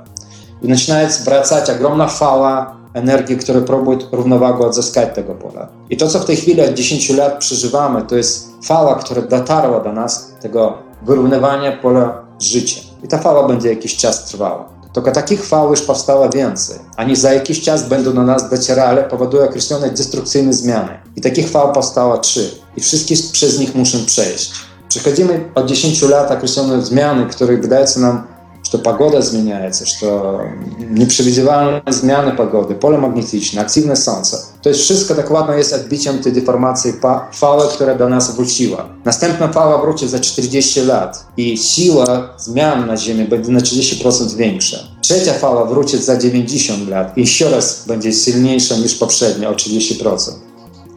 I 0.63 0.75
zaczyna 0.75 0.99
wracać 1.25 1.71
ogromna 1.71 2.09
fala 2.09 2.77
energii, 2.95 3.37
która 3.37 3.61
próbuje 3.61 3.99
równowagę 4.13 4.67
odzyskać 4.67 5.15
tego 5.15 5.35
pola. 5.35 5.69
I 5.91 5.97
to, 5.97 6.09
co 6.09 6.19
w 6.19 6.25
tej 6.25 6.37
chwili 6.37 6.63
od 6.63 6.75
10 6.75 7.11
lat 7.11 7.39
przeżywamy, 7.39 8.03
to 8.03 8.17
jest 8.17 8.49
fala, 8.65 8.95
która 8.95 9.23
dotarła 9.23 9.81
do 9.81 9.93
nas, 9.93 10.33
tego 10.41 10.79
wyrównywania 11.03 11.77
pola 11.77 12.23
życia. 12.41 12.81
I 13.03 13.09
ta 13.09 13.19
fala 13.19 13.49
będzie 13.49 13.69
jakiś 13.69 13.97
czas 13.97 14.25
trwała. 14.25 14.74
Tylko 14.95 15.13
takich 15.13 15.47
fal 15.47 15.71
już 15.71 15.83
powstało 15.83 16.29
więcej. 16.29 16.79
Ani 16.97 17.17
za 17.17 17.33
jakiś 17.33 17.61
czas 17.61 17.89
będą 17.89 18.13
do 18.13 18.23
nas 18.23 18.51
docierale, 18.51 19.03
powodują 19.05 19.45
określone 19.45 19.91
destrukcyjne 19.91 20.53
zmiany. 20.53 20.89
I 21.17 21.21
takich 21.21 21.51
fal 21.51 21.73
powstało 21.73 22.19
trzy. 22.19 22.51
I 22.77 22.81
wszystkie 22.81 23.15
przez 23.33 23.59
nich 23.59 23.75
muszą 23.75 23.99
przejść. 24.07 24.53
Przechodzimy 24.89 25.51
od 25.55 25.67
10 25.67 26.03
lat 26.03 26.31
określone 26.31 26.83
zmiany, 26.83 27.27
które 27.27 27.57
wydają 27.57 27.87
się 27.87 28.01
nam 28.01 28.27
что 28.70 28.78
погода 28.78 29.20
изменяется, 29.20 29.86
что 29.86 30.42
непrzewidywalne 30.80 31.82
zmiany 31.90 32.32
pogody, 32.32 32.76
pole 32.76 32.98
magnetyczne, 32.98 33.62
aktywne 33.62 33.96
słońce. 33.96 34.38
To 34.62 34.70
jest 34.70 34.82
wszystko 34.82 35.16
dokładnie 35.16 35.56
jest 35.56 35.74
odbiciem 35.74 36.20
tej 36.20 36.34
deformacji 36.34 36.94
fali, 37.32 37.64
która 37.74 37.96
do 37.96 38.10
nas 38.10 38.36
wróciła. 38.36 38.86
Następna 39.06 39.48
fala 39.48 39.78
wróci 39.78 40.08
za 40.08 40.20
40 40.20 40.82
lat 40.82 41.26
i 41.38 41.58
siła 41.58 42.30
zmian 42.38 42.88
na 42.88 42.98
Ziemi 42.98 43.26
będzie 43.26 43.52
na 43.52 43.60
30% 43.60 44.36
większa. 44.36 44.78
Trzecia 45.02 45.34
fala 45.34 45.66
wróci 45.66 45.98
za 45.98 46.18
90 46.18 46.90
lat 46.90 47.18
i 47.18 47.22
jeszcze 47.22 47.52
raz 47.52 47.84
będzie 47.88 48.14
silniejsza 48.14 48.76
niż 48.76 48.96
poprzednia 48.96 49.50
o 49.50 49.54
30%. 49.54 50.32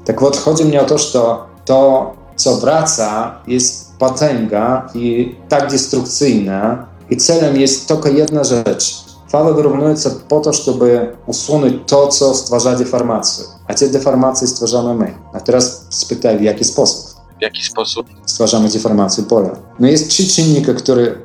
Tak 0.05 0.21
вот, 0.21 0.37
chodzi 0.37 0.65
mi 0.65 0.79
o 0.79 0.85
to, 0.85 0.99
że 0.99 1.19
to, 1.65 2.13
co 2.37 2.57
wraca, 2.57 3.35
jest 3.47 3.93
potęga 3.99 4.89
i 4.95 5.35
tak 5.49 5.71
destrukcyjna, 5.71 6.93
i 7.10 7.18
celem 7.18 7.58
jest 7.58 7.88
tylko 7.88 8.10
jedna 8.10 8.44
rzecz. 8.44 9.08
Fala 9.30 9.52
wyrównująca 9.52 10.10
po 10.30 10.40
to, 10.40 10.54
żeby 10.54 11.18
usunąć 11.26 11.74
to, 11.88 12.08
co 12.08 12.34
stwarza 12.34 12.76
deformację. 12.76 13.46
A 13.68 13.74
te 13.74 13.88
deformacje 13.88 14.48
stwarzamy 14.48 14.94
my. 14.94 15.14
A 15.34 15.40
teraz 15.40 15.86
spytaj, 15.90 16.38
w 16.38 16.42
jaki 16.42 16.64
sposób? 16.64 17.22
W 17.40 17.42
jaki 17.42 17.64
sposób? 17.64 18.08
Stwarzamy 18.26 18.70
deformację 18.70 19.24
pola. 19.24 19.50
No 19.80 19.88
jest 19.88 20.10
trzy 20.10 20.28
czynniki, 20.28 20.76
które 20.76 21.16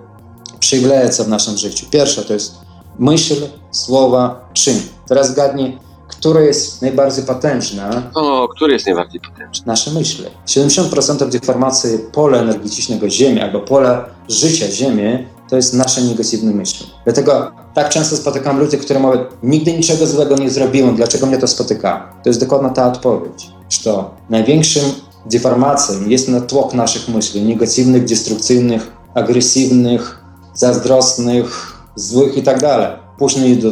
przejawiają 0.60 1.08
w 1.10 1.28
naszym 1.28 1.56
życiu. 1.58 1.86
Pierwsza 1.90 2.22
to 2.22 2.32
jest 2.32 2.54
myśl, 2.98 3.34
słowa, 3.70 4.48
czyn. 4.52 4.80
Teraz 5.08 5.30
zgadnij, 5.30 5.78
która 6.08 6.40
jest 6.40 6.82
najbardziej 6.82 7.24
potężna? 7.24 8.10
O, 8.14 8.48
który 8.48 8.72
jest 8.72 8.86
najbardziej 8.86 9.20
potężny? 9.20 9.66
Nasze 9.66 9.90
myśli. 9.90 10.24
70% 10.46 11.28
deformacji 11.28 11.98
pola 12.12 12.38
energetycznego 12.38 13.10
Ziemi 13.10 13.40
albo 13.40 13.60
pola 13.60 14.04
życia 14.28 14.70
Ziemi 14.70 15.26
to 15.52 15.56
jest 15.56 15.74
nasze 15.74 16.00
negatywne 16.00 16.52
myśli. 16.52 16.86
Dlatego 17.04 17.52
tak 17.74 17.88
często 17.88 18.16
spotykam 18.16 18.58
ludzi, 18.60 18.78
którzy 18.78 19.00
mówią, 19.00 19.24
nigdy 19.42 19.72
niczego 19.72 20.06
złego 20.06 20.36
nie 20.36 20.50
zrobiłem, 20.50 20.96
dlaczego 20.96 21.26
mnie 21.26 21.38
to 21.38 21.46
spotyka? 21.46 22.12
To 22.22 22.28
jest 22.30 22.40
dokładnie 22.40 22.70
ta 22.70 22.86
odpowiedź, 22.86 23.50
że 23.68 24.04
największym 24.30 24.82
deformacją 25.26 26.08
jest 26.08 26.28
natłok 26.28 26.74
naszych 26.74 27.08
myśli, 27.08 27.42
negatywnych, 27.42 28.04
destrukcyjnych, 28.04 28.92
agresywnych, 29.14 30.24
zazdrosnych, 30.54 31.76
złych 31.96 32.36
i 32.36 32.42
tak 32.42 32.60
dalej. 32.60 32.86
Później 33.18 33.52
idą 33.52 33.68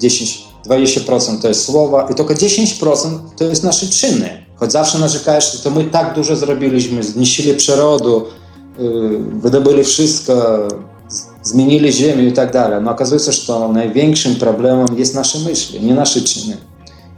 10 0.00 0.44
20% 0.66 1.42
to 1.42 1.48
jest 1.48 1.64
słowa 1.64 2.08
i 2.10 2.14
tylko 2.14 2.34
10% 2.34 3.18
to 3.36 3.44
jest 3.44 3.64
nasze 3.64 3.86
czyny. 3.86 4.46
Choć 4.56 4.72
zawsze 4.72 4.98
narzekałeś, 4.98 5.52
że 5.52 5.58
to 5.58 5.70
my 5.70 5.84
tak 5.84 6.14
dużo 6.14 6.36
zrobiliśmy, 6.36 7.02
zniszczyli 7.02 7.54
przyrodę, 7.54 8.20
yy, 8.78 9.18
wydobyli 9.18 9.84
wszystko, 9.84 10.68
zmienili 11.44 11.92
ziemię 11.92 12.24
i 12.24 12.32
tak 12.32 12.52
dalej. 12.52 12.78
No 12.82 12.90
okazuje 12.90 13.20
się, 13.20 13.32
że 13.32 13.68
największym 13.68 14.34
problemem 14.34 14.86
jest 14.96 15.14
nasze 15.14 15.38
myśli, 15.38 15.80
nie 15.80 15.94
nasze 15.94 16.20
czyny. 16.20 16.56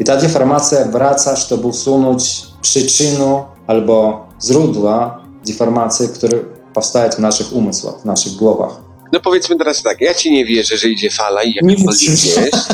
I 0.01 0.05
ta 0.05 0.17
deformacja 0.17 0.85
wraca, 0.85 1.37
żeby 1.37 1.67
usunąć 1.67 2.43
przyczynę 2.63 3.43
albo 3.67 4.27
źródła 4.45 5.25
deformacji, 5.47 6.09
które 6.09 6.39
powstają 6.75 7.11
w 7.11 7.19
naszych 7.19 7.53
umysłach, 7.53 7.95
w 8.01 8.05
naszych 8.05 8.33
głowach. 8.33 8.73
No 9.13 9.21
powiedzmy 9.21 9.57
teraz 9.59 9.83
tak, 9.83 10.01
ja 10.01 10.15
ci 10.15 10.33
nie 10.33 10.45
wierzę, 10.45 10.77
że 10.77 10.89
idzie 10.89 11.11
fala 11.11 11.43
i 11.43 11.49
Nie 11.49 11.55
jakkolwiek 11.73 12.11
widzę. 12.11 12.41
jest. 12.41 12.69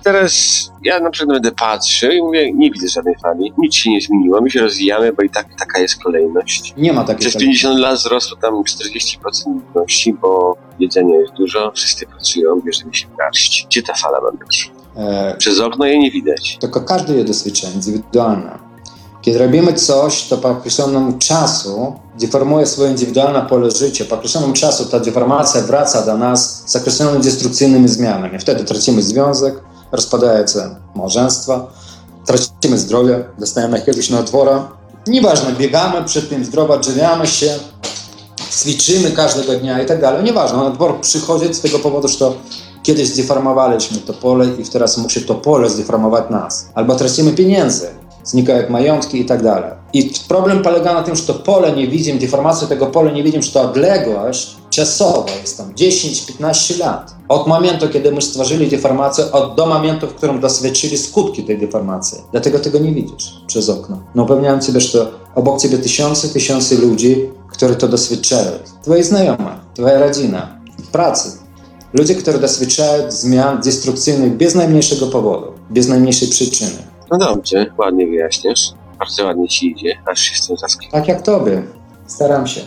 I 0.00 0.02
teraz 0.02 0.32
ja 0.84 1.00
na 1.00 1.10
przykład 1.10 1.34
będę 1.34 1.52
patrzył 1.52 2.10
i 2.12 2.22
mówię, 2.22 2.52
nie 2.52 2.70
widzę 2.70 2.88
żadnej 2.88 3.14
fali, 3.22 3.52
nic 3.58 3.74
się 3.74 3.90
nie 3.90 4.00
zmieniło, 4.00 4.40
my 4.40 4.50
się 4.50 4.60
rozwijamy, 4.60 5.12
bo 5.12 5.22
i 5.22 5.30
tak 5.30 5.46
taka 5.58 5.78
jest 5.78 6.02
kolejność. 6.02 6.74
Nie 6.76 6.92
ma 6.92 7.04
takiej 7.04 7.20
Przez 7.20 7.36
50 7.42 7.78
lat 7.80 7.98
wzrosło 7.98 8.36
tam 8.36 8.54
40% 8.54 9.18
ludności, 9.54 10.14
bo 10.14 10.56
jedzenia 10.78 11.16
jest 11.18 11.32
dużo, 11.32 11.72
wszyscy 11.74 12.06
pracują, 12.06 12.60
bierzemy 12.60 12.94
się 12.94 13.06
w 13.08 13.16
garść. 13.16 13.66
Gdzie 13.70 13.82
ta 13.82 13.94
fala 13.94 14.20
ma 14.20 14.30
być? 14.46 14.72
e, 14.96 15.36
Przez 15.38 15.60
okno 15.60 15.86
jej 15.86 15.98
nie 15.98 16.10
widać. 16.10 16.58
Tylko 16.60 16.80
każdy 16.80 17.14
jest 17.14 17.26
doświadczenie 17.26 17.74
indywidualne. 17.74 18.58
Kiedy 19.22 19.38
robimy 19.38 19.72
coś, 19.72 20.28
to 20.28 20.38
po 20.38 20.48
określonym 20.50 21.18
czasu 21.18 21.94
deformuje 22.20 22.66
swoje 22.66 22.90
indywidualne 22.90 23.42
pole 23.42 23.70
życia. 23.70 24.04
Po 24.08 24.14
określonym 24.14 24.52
czasu 24.52 24.84
ta 24.86 25.00
deformacja 25.00 25.60
wraca 25.62 26.06
do 26.06 26.16
nas 26.16 26.62
z 26.70 26.76
określonymi 26.76 27.24
destrukcyjnymi 27.24 27.88
zmianami. 27.88 28.38
Wtedy 28.38 28.64
tracimy 28.64 29.02
związek, 29.02 29.54
rozpadają 29.92 30.46
się 30.46 30.76
małżeństwa, 30.94 31.66
tracimy 32.26 32.78
zdrowie, 32.78 33.24
dostajemy 33.38 33.78
jakiegoś 33.78 34.10
nowotwora. 34.10 34.68
Nieważne, 35.06 35.52
biegamy 35.52 36.04
przed 36.04 36.28
tym 36.28 36.44
zdrowo, 36.44 36.74
odżywiamy 36.74 37.26
się, 37.26 37.58
ćwiczymy 38.50 39.10
każdego 39.10 39.52
dnia 39.58 39.82
i 39.82 39.86
tak 39.86 40.00
dalej. 40.00 40.24
Nieważne, 40.24 40.58
nowotwór 40.58 41.00
przychodzi 41.00 41.54
z 41.54 41.60
tego 41.60 41.78
powodu, 41.78 42.08
że 42.08 42.32
kiedyś 42.82 43.08
zdeformowaliśmy 43.08 43.98
to 43.98 44.12
pole 44.12 44.46
i 44.58 44.64
teraz 44.64 44.98
musi 44.98 45.22
to 45.22 45.34
pole 45.34 45.70
zdeformować 45.70 46.30
nas. 46.30 46.68
Albo 46.74 46.96
tracimy 46.96 47.32
pieniądze, 47.32 47.90
znikają 48.24 48.70
majątki 48.70 49.20
i 49.20 49.24
tak 49.24 49.42
dalej. 49.42 49.70
I 49.92 50.10
problem 50.28 50.62
polega 50.62 50.94
na 50.94 51.02
tym, 51.02 51.16
że 51.16 51.22
to 51.22 51.34
pole 51.34 51.72
nie 51.72 51.88
widzimy, 51.88 52.18
deformację 52.18 52.68
tego 52.68 52.86
pola 52.86 53.10
nie 53.10 53.22
widzimy, 53.22 53.42
że 53.42 53.52
to 53.52 53.62
odległość 53.62 54.56
czasowa 54.70 55.30
jest 55.40 55.56
tam 55.56 55.72
10-15 55.74 56.78
lat. 56.78 57.14
Od 57.28 57.46
momentu, 57.46 57.88
kiedy 57.88 58.12
my 58.12 58.22
stworzyli 58.22 58.68
deformację, 58.68 59.32
od 59.32 59.54
do 59.54 59.66
momentu, 59.66 60.06
w 60.06 60.14
którym 60.14 60.40
doświadczyli 60.40 60.98
skutki 60.98 61.42
tej 61.42 61.58
deformacji. 61.58 62.18
Dlatego 62.32 62.58
tego 62.58 62.78
nie 62.78 62.92
widzisz 62.92 63.34
przez 63.46 63.68
okno. 63.68 63.98
No 64.14 64.22
upewniam 64.22 64.60
Ciebie, 64.60 64.80
że 64.80 65.06
obok 65.34 65.60
Ciebie 65.60 65.78
tysiące, 65.78 66.28
tysiące 66.28 66.74
ludzi, 66.74 67.30
którzy 67.48 67.76
to 67.76 67.88
doświadczają. 67.88 68.50
Twoje 68.82 69.04
znajome, 69.04 69.60
Twoja 69.74 69.98
rodzina, 69.98 70.60
pracy. 70.92 71.38
Ludzie, 71.92 72.14
którzy 72.14 72.38
doświadczają 72.38 73.10
zmian 73.10 73.60
destrukcyjnych 73.60 74.36
bez 74.36 74.54
najmniejszego 74.54 75.06
powodu, 75.06 75.46
bez 75.70 75.88
najmniejszej 75.88 76.28
przyczyny. 76.28 76.90
No 77.10 77.18
dobrze, 77.18 77.66
ładnie 77.78 78.06
wyjaśniasz. 78.06 78.79
Bardzo 79.00 79.24
ładnie 79.24 79.48
ci 79.48 79.70
idzie, 79.70 79.96
aż 80.06 80.20
się 80.20 80.42
z 80.42 80.46
tym 80.46 80.56
zaskoczył. 80.56 80.90
Tak 80.92 81.08
jak 81.08 81.22
tobie. 81.22 81.62
Staram 82.06 82.46
się. 82.46 82.60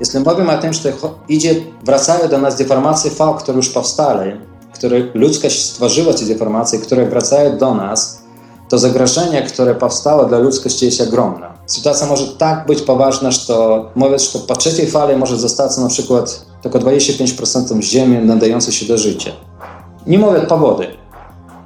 Jeśli 0.00 0.20
mówimy 0.20 0.58
o 0.58 0.58
tym, 0.58 0.72
że 0.72 0.92
idzie, 1.28 1.54
wracają 1.84 2.28
do 2.28 2.38
nas 2.38 2.56
deformacje 2.56 3.10
fał, 3.10 3.34
które 3.34 3.56
już 3.56 3.68
powstały, 3.68 4.40
które 4.74 4.98
ludzkość 5.14 5.64
stworzyła 5.64 6.14
te 6.14 6.24
deformacje, 6.24 6.78
które 6.78 7.06
wracają 7.06 7.58
do 7.58 7.74
nas, 7.74 8.22
to 8.68 8.78
zagrożenie, 8.78 9.42
które 9.42 9.74
powstało 9.74 10.24
dla 10.24 10.38
ludzkości 10.38 10.86
jest 10.86 11.00
ogromne. 11.00 11.46
Sytuacja 11.66 12.06
może 12.06 12.26
tak 12.26 12.66
być 12.66 12.82
poważna, 12.82 13.30
że 13.30 13.54
mówię, 13.94 14.18
że 14.18 14.38
po 14.38 14.56
trzeciej 14.56 14.90
fali 14.90 15.16
może 15.16 15.36
zostać 15.36 15.76
na 15.78 15.88
przykład 15.88 16.46
tylko 16.62 16.78
25% 16.78 17.82
ziemi 17.82 18.18
nadającej 18.26 18.72
się 18.72 18.86
do 18.86 18.98
życia. 18.98 19.30
Nie 20.06 20.18
mówię 20.18 20.40
powody. 20.40 20.86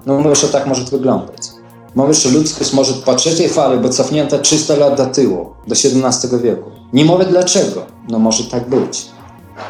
No 0.06 0.18
mówię, 0.18 0.36
że 0.36 0.48
tak 0.48 0.66
może 0.66 0.84
wyglądać. 0.84 1.55
Mówisz, 1.95 2.23
że 2.23 2.29
ludzkość 2.29 2.73
może 2.73 2.93
po 2.93 3.15
trzeciej 3.15 3.49
fali 3.49 3.79
być 3.79 3.95
cofnięta 3.95 4.39
300 4.39 4.75
lat 4.75 4.97
do 4.97 5.05
tyłu, 5.05 5.49
do 5.67 5.75
XVII 5.75 6.39
wieku. 6.43 6.71
Nie 6.93 7.05
mówię 7.05 7.25
dlaczego, 7.25 7.85
no 8.09 8.19
może 8.19 8.43
tak 8.43 8.69
być. 8.69 9.05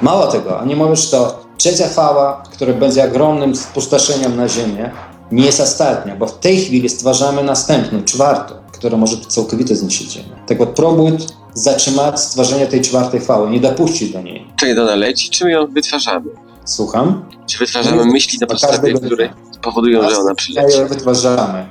Mało 0.01 0.28
tego, 0.28 0.60
a 0.60 0.66
nie 0.66 0.75
mówisz, 0.75 1.00
że 1.00 1.12
to 1.12 1.40
trzecia 1.58 1.88
fala, 1.88 2.44
która 2.51 2.74
będzie 2.74 3.04
ogromnym 3.08 3.56
spustoszeniem 3.56 4.36
na 4.36 4.50
Ziemię, 4.50 4.92
nie 5.32 5.46
jest 5.46 5.60
ostatnia, 5.60 6.16
bo 6.16 6.28
w 6.28 6.40
tej 6.40 6.58
chwili 6.58 6.90
stwarzamy 6.90 7.44
następną, 7.44 8.04
czwartą, 8.04 8.56
która 8.72 8.98
może 8.98 9.18
całkowicie 9.28 9.75
zniszczyć 9.75 10.12
Ziemię. 10.12 10.30
Tak 10.48 10.58
вот 10.58 10.70
próbuj 10.70 11.12
zatrzymać 11.54 12.20
stworzenie 12.20 12.68
tej 12.68 12.82
czwartej 12.82 13.22
fali, 13.22 13.51
nie 13.51 13.60
dopuścić 13.60 14.12
do 14.13 14.22
niej. 14.22 14.48
Czy 14.60 14.75
do 14.75 14.86
naleci, 14.86 15.30
czy 15.30 15.46
my 15.46 15.51
ją 15.51 15.68
wytwarzamy? 15.68 16.30
Słucham? 16.66 17.25
Czy 17.48 17.58
wytwarzamy 17.58 18.06
myśli 18.06 18.38
na 18.42 18.48
Do 18.48 18.51
podstawie, 18.51 18.74
każdego 18.74 19.00
które 19.00 19.28
dnia. 19.28 19.36
powodują, 19.62 20.10
że 20.10 20.18
ona 20.18 20.36
przyleci? 20.36 20.78
ją 20.80 20.88
wytwarzamy. 20.88 21.66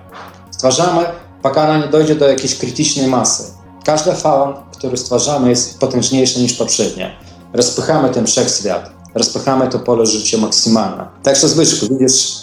Stwarzamy, 0.55 1.05
poka 1.41 1.63
ona 1.63 1.77
nie 1.77 1.87
dojdzie 1.87 2.15
do 2.15 2.27
jakiejś 2.29 2.55
krytycznej 2.55 3.07
masy. 3.07 3.43
Każdy 3.85 4.11
fałan, 4.11 4.53
który 4.77 4.97
stwarzamy, 4.97 5.49
jest 5.49 5.79
potężniejszy 5.79 6.39
niż 6.39 6.53
poprzednia. 6.53 7.09
Rozpychamy 7.53 8.09
ten 8.09 8.25
wszechświat, 8.27 8.91
rozpychamy 9.15 9.67
to 9.67 9.79
pole 9.79 10.05
życia 10.05 10.37
maksymalne. 10.37 11.07
Także 11.23 11.47
Zbyszku, 11.47 11.85
widzisz, 11.91 12.35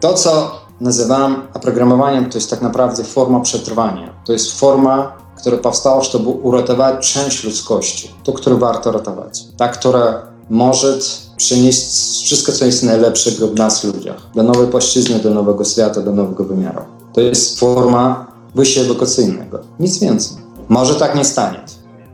to 0.00 0.14
co 0.14 0.60
nazywam 0.80 1.48
oprogramowaniem, 1.54 2.30
to 2.30 2.38
jest 2.38 2.50
tak 2.50 2.62
naprawdę 2.62 3.04
forma 3.04 3.40
przetrwania. 3.40 4.14
To 4.24 4.32
jest 4.32 4.60
forma, 4.60 5.12
która 5.36 5.56
powstała, 5.56 6.02
żeby 6.02 6.28
uratować 6.28 7.12
część 7.12 7.44
ludzkości, 7.44 8.10
to, 8.24 8.32
które 8.32 8.56
warto 8.56 8.92
ratować. 8.92 9.44
Ta, 9.56 9.68
która 9.68 10.22
może 10.50 10.98
przynieść 11.36 11.80
wszystko, 12.24 12.52
co 12.52 12.64
jest 12.64 12.82
najlepszego 12.82 13.48
w 13.48 13.54
nas 13.54 13.84
ludziach, 13.84 14.16
do 14.34 14.42
nowej 14.42 14.66
płaszczyzny, 14.66 15.18
do 15.18 15.30
nowego 15.30 15.64
świata, 15.64 16.00
do 16.00 16.12
nowego 16.12 16.44
wymiaru. 16.44 16.97
To 17.18 17.22
jest 17.22 17.60
forma 17.60 18.26
wyjścia 18.54 18.80
edukacyjnego. 18.80 19.60
Nic 19.80 19.98
więcej. 19.98 20.36
Może 20.68 20.94
tak 20.94 21.14
nie 21.14 21.24
stanie. 21.24 21.60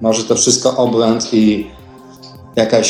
Może 0.01 0.25
to 0.25 0.35
wszystko 0.35 0.77
obłęd 0.77 1.35
i 1.35 1.71
jakaś 2.57 2.89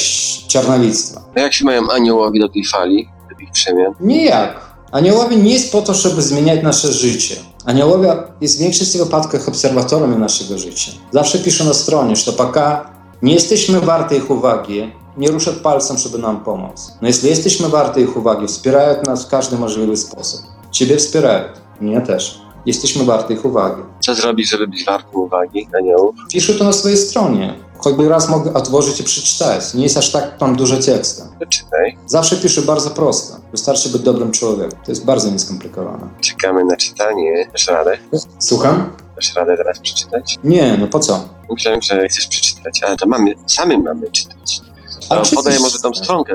czarnolictwo. 0.48 1.20
A 1.36 1.40
jak 1.40 1.52
się 1.52 1.64
mają 1.64 1.90
aniołowi 1.90 2.40
do 2.40 2.48
tej 2.48 2.64
fali, 2.64 3.08
do 3.30 3.36
tych 3.36 3.50
przemian? 3.50 3.92
Nijak. 4.00 4.60
Aniołowie 4.92 5.36
nie 5.36 5.52
jest 5.52 5.72
po 5.72 5.82
to, 5.82 5.94
żeby 5.94 6.22
zmieniać 6.22 6.62
nasze 6.62 6.92
życie. 6.92 7.36
Aniołowie 7.64 8.16
jest 8.40 8.56
w 8.56 8.60
większości 8.60 8.98
wypadkach 8.98 9.48
obserwatorem 9.48 10.20
naszego 10.20 10.58
życia. 10.58 10.92
Zawsze 11.12 11.38
piszą 11.38 11.64
na 11.64 11.74
stronie, 11.74 12.16
że 12.16 12.32
paka 12.32 12.90
nie 13.22 13.34
jesteśmy 13.34 13.80
warty 13.80 14.16
ich 14.16 14.30
uwagi, 14.30 14.92
nie 15.16 15.28
ruszą 15.28 15.52
palcem, 15.52 15.98
żeby 15.98 16.18
nam 16.18 16.44
pomóc. 16.44 16.92
No 17.02 17.08
jeśli 17.08 17.28
jesteśmy 17.28 17.68
warty 17.68 18.00
ich 18.00 18.16
uwagi, 18.16 18.46
wspierają 18.46 19.02
nas 19.02 19.24
w 19.24 19.28
każdy 19.28 19.58
możliwy 19.58 19.96
sposób. 19.96 20.40
Ciebie 20.70 20.96
wspierają 20.96 21.63
mnie 21.80 22.00
też. 22.00 22.40
Jesteśmy 22.66 23.04
warty 23.04 23.34
ich 23.34 23.44
uwagi. 23.44 23.82
Co 24.00 24.14
zrobić, 24.14 24.50
żeby 24.50 24.68
być 24.68 24.84
wartym 24.84 25.20
uwagi 25.20 25.68
aniołów? 25.78 26.14
Piszę 26.32 26.54
to 26.54 26.64
na 26.64 26.72
swojej 26.72 26.96
stronie. 26.98 27.54
Choćby 27.78 28.08
raz 28.08 28.28
mogę 28.28 28.54
otworzyć 28.54 29.00
i 29.00 29.04
przeczytać. 29.04 29.74
Nie 29.74 29.82
jest 29.82 29.96
aż 29.96 30.12
tak 30.12 30.38
tam 30.38 30.56
dużo 30.56 30.76
tekstu. 30.76 31.22
Czytaj. 31.48 31.98
Zawsze 32.06 32.36
piszę 32.36 32.62
bardzo 32.62 32.90
prosto. 32.90 33.36
Wystarczy 33.52 33.88
być 33.88 34.02
dobrym 34.02 34.32
człowiekiem. 34.32 34.70
To 34.84 34.92
jest 34.92 35.04
bardzo 35.04 35.30
nieskomplikowane. 35.30 36.08
Czekamy 36.20 36.64
na 36.64 36.76
czytanie. 36.76 37.48
Dasz 37.52 37.68
radę? 37.68 37.98
Słucham? 38.38 38.90
Dasz 39.16 39.34
radę 39.34 39.56
teraz 39.56 39.80
przeczytać? 39.80 40.38
Nie, 40.44 40.76
no 40.80 40.86
po 40.86 40.98
co? 40.98 41.24
Myślałem, 41.50 41.82
że 41.82 42.08
chcesz 42.08 42.26
przeczytać, 42.26 42.82
ale 42.82 42.96
to 42.96 43.06
mamy, 43.08 43.34
samym 43.46 43.82
mamy 43.82 44.10
czytać. 44.10 44.60
Ale 45.08 45.20
A 45.20 45.24
czy 45.24 45.34
podaję 45.34 45.60
może 45.60 45.78
tą 45.78 45.94
stronkę. 45.94 46.32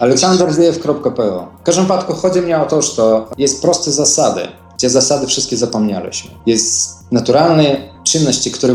aleksanderzew.pl 0.00 1.40
W 1.60 1.62
każdym 1.62 1.84
wypadku 1.84 2.12
chodzi 2.12 2.40
mi 2.40 2.54
o 2.54 2.64
to, 2.66 2.82
że 2.82 3.24
jest 3.38 3.62
proste 3.62 3.92
zasady. 3.92 4.40
Te 4.80 4.90
zasady 4.90 5.26
wszystkie 5.26 5.56
zapomnieliśmy. 5.56 6.30
Jest 6.46 6.98
naturalne 7.12 7.76
czynności, 8.04 8.50
które 8.50 8.74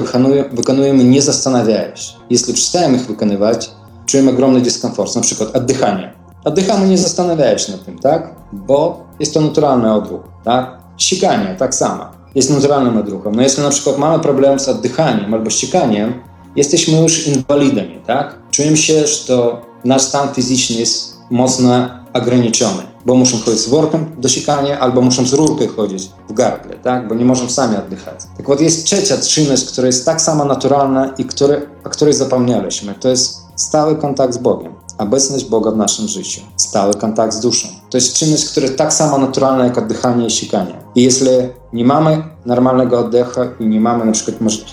wykonujemy 0.52 1.04
nie 1.04 1.22
zastanawiając 1.22 2.00
się. 2.00 2.14
Jeśli 2.30 2.54
przestajemy 2.54 2.98
ich 2.98 3.06
wykonywać, 3.06 3.72
czujemy 4.06 4.32
ogromny 4.32 4.62
dyskomfort, 4.62 5.16
na 5.16 5.22
przykład 5.22 5.56
oddychanie. 5.56 6.14
Oddychamy 6.46 6.88
nie 6.88 6.98
zastanawiając 6.98 7.62
się 7.62 7.72
nad 7.72 7.86
tym, 7.86 8.00
tak? 8.00 8.36
Bo 8.54 9.04
jest 9.20 9.34
to 9.34 9.42
naturalny 9.42 9.94
odruch, 9.94 10.22
tak? 10.44 10.78
Sikanie, 10.98 11.56
tak 11.60 11.76
samo. 11.76 12.06
Jest 12.36 12.50
naturalnym 12.50 12.98
odruchem. 12.98 13.36
No 13.36 13.42
jeśli 13.42 13.64
na 13.64 13.70
przykład 13.70 13.98
mamy 13.98 14.20
problem 14.20 14.60
z 14.60 14.70
oddychaniem 14.70 15.34
albo 15.34 15.50
ścikaniem, 15.50 16.14
jesteśmy 16.57 17.01
już 17.01 17.27
inwalidami, 17.27 17.99
tak? 18.07 18.39
Czujemy 18.51 18.77
się, 18.77 19.07
że 19.07 19.27
to 19.27 19.61
nasz 19.85 20.03
stan 20.03 20.35
fizyczny 20.35 20.77
jest 20.77 21.17
mocno 21.31 21.89
ograniczony, 22.13 22.83
bo 23.07 23.15
muszą 23.15 23.39
chodzić 23.39 23.61
z 23.61 23.69
workiem 23.69 24.07
do 24.19 24.29
sikania 24.29 24.81
albo 24.81 25.01
muszą 25.01 25.27
z 25.27 25.33
rurką 25.33 25.67
chodzić 25.77 26.11
w 26.29 26.33
gardle, 26.33 26.77
tak? 26.77 27.09
Bo 27.09 27.15
nie 27.15 27.25
możemy 27.25 27.51
sami 27.51 27.77
oddychać. 27.77 28.15
Tak 28.37 28.49
вот 28.49 28.61
jest 28.61 28.85
trzecia 28.85 29.19
czynność, 29.19 29.65
która 29.65 29.87
jest 29.87 30.05
tak 30.07 30.21
samo 30.21 30.45
naturalna 30.45 31.15
i 31.19 31.25
które, 31.25 31.63
o 31.85 31.89
której 31.91 32.15
zapomnieliśmy. 32.15 32.95
To 32.95 33.09
jest 33.09 33.39
stały 33.57 33.97
kontakt 33.97 34.35
z 34.35 34.39
Bogiem. 34.39 34.73
Obecność 34.99 35.45
Boga 35.45 35.71
w 35.71 35.77
naszym 35.77 36.09
życiu. 36.09 36.41
Stały 36.57 36.95
kontakt 36.95 37.35
z 37.35 37.41
duszą. 37.41 37.69
To 37.91 37.97
jest 37.97 38.15
czynność, 38.15 38.45
która 38.51 38.67
jest 38.67 38.79
tak 38.79 38.93
samo 38.93 39.19
naturalna 39.19 39.65
jak 39.65 39.79
oddychanie 39.79 40.27
i 40.27 40.31
sikanie. 40.31 40.75
I 40.95 41.03
jeśli 41.03 41.29
nie 41.73 41.85
mamy 41.85 42.23
normalnego 42.47 42.99
oddechu 42.99 43.41
i 43.61 43.67
nie 43.67 43.81
mamy 43.81 44.05
na 44.05 44.13
przykład 44.13 44.41
moż- 44.41 44.65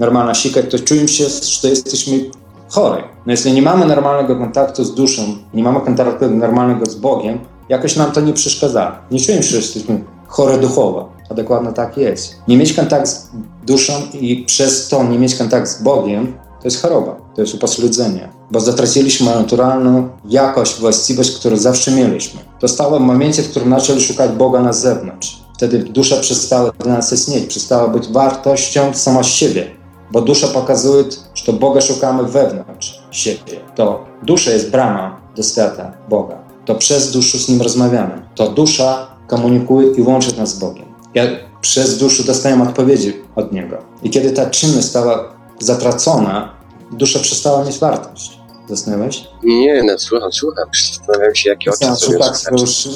normalnie 0.00 0.34
sikać, 0.34 0.66
to 0.70 0.78
czujemy 0.78 1.08
się, 1.08 1.24
że 1.62 1.68
jesteśmy 1.68 2.30
chory. 2.68 3.02
No 3.26 3.32
jeśli 3.32 3.52
nie 3.52 3.62
mamy 3.62 3.86
normalnego 3.86 4.36
kontaktu 4.36 4.84
z 4.84 4.94
duszą, 4.94 5.22
nie 5.54 5.62
mamy 5.62 5.80
kontaktu 5.80 6.30
normalnego 6.30 6.86
z 6.86 6.94
Bogiem, 6.94 7.38
jakoś 7.68 7.96
nam 7.96 8.12
to 8.12 8.20
nie 8.20 8.32
przeszkadza. 8.32 8.98
Nie 9.10 9.20
czujemy 9.20 9.42
się, 9.42 9.50
że 9.50 9.56
jesteśmy 9.56 10.04
chory 10.26 10.58
duchowo. 10.58 11.12
A 11.30 11.34
dokładnie 11.34 11.72
tak 11.72 11.96
jest. 11.96 12.34
Nie 12.48 12.56
mieć 12.56 12.72
kontakt 12.72 13.08
z 13.08 13.30
duszą 13.66 13.92
i 14.12 14.44
przez 14.46 14.88
to 14.88 15.04
nie 15.04 15.18
mieć 15.18 15.34
kontakt 15.34 15.68
z 15.68 15.82
Bogiem, 15.82 16.34
to 16.60 16.66
jest 16.66 16.82
choroba, 16.82 17.16
to 17.34 17.40
jest 17.40 17.54
upośledzenie, 17.54 18.28
bo 18.50 18.60
zatraciliśmy 18.60 19.26
naturalną 19.26 20.08
jakość, 20.28 20.80
właściwość, 20.80 21.38
którą 21.38 21.56
zawsze 21.56 21.90
mieliśmy. 21.90 22.40
To 22.60 22.68
stało 22.68 22.98
w 22.98 23.02
momencie, 23.02 23.42
w 23.42 23.50
którym 23.50 23.70
zaczęli 23.70 24.00
szukać 24.00 24.30
Boga 24.30 24.62
na 24.62 24.72
zewnątrz. 24.72 25.42
Wtedy 25.54 25.78
dusza 25.78 26.16
przestała 26.16 26.70
dla 26.78 26.92
nas 26.92 27.12
istnieć, 27.12 27.46
przestała 27.46 27.88
być 27.88 28.08
wartością 28.08 28.94
sama 28.94 29.22
z 29.22 29.26
siebie, 29.26 29.81
bo 30.12 30.20
dusza 30.20 30.48
pokazuje, 30.48 31.04
że 31.34 31.52
Boga 31.52 31.80
szukamy 31.80 32.24
wewnątrz 32.24 33.02
siebie. 33.10 33.60
To 33.74 34.04
dusza 34.22 34.50
jest 34.50 34.70
brama 34.70 35.20
do 35.36 35.42
świata 35.42 35.92
Boga. 36.08 36.38
To 36.64 36.74
przez 36.74 37.12
duszę 37.12 37.38
z 37.38 37.48
Nim 37.48 37.62
rozmawiamy. 37.62 38.22
To 38.34 38.48
dusza 38.48 39.16
komunikuje 39.26 39.88
i 39.88 40.02
łączy 40.02 40.38
nas 40.38 40.54
z 40.54 40.58
Bogiem. 40.58 40.86
Ja 41.14 41.24
przez 41.60 41.98
duszę 41.98 42.22
dostałem 42.22 42.62
odpowiedzi 42.62 43.16
od 43.36 43.52
Niego. 43.52 43.78
I 44.02 44.10
kiedy 44.10 44.30
ta 44.30 44.50
czynność 44.50 44.86
stała 44.86 45.34
zatracona, 45.60 46.54
dusza 46.92 47.18
przestała 47.18 47.64
mieć 47.64 47.78
wartość. 47.78 48.38
Zasnęłeś? 48.68 49.24
Nie, 49.42 49.56
nie, 49.56 49.82
no 49.82 49.98
słucham, 49.98 50.32
słucham. 50.32 50.68
Zastanawiam 50.94 51.34
się, 51.34 51.50
jakie 51.50 51.70
oczy 51.70 51.96
sobie 51.96 52.18
tak, 52.18 52.60
już. 52.60 52.88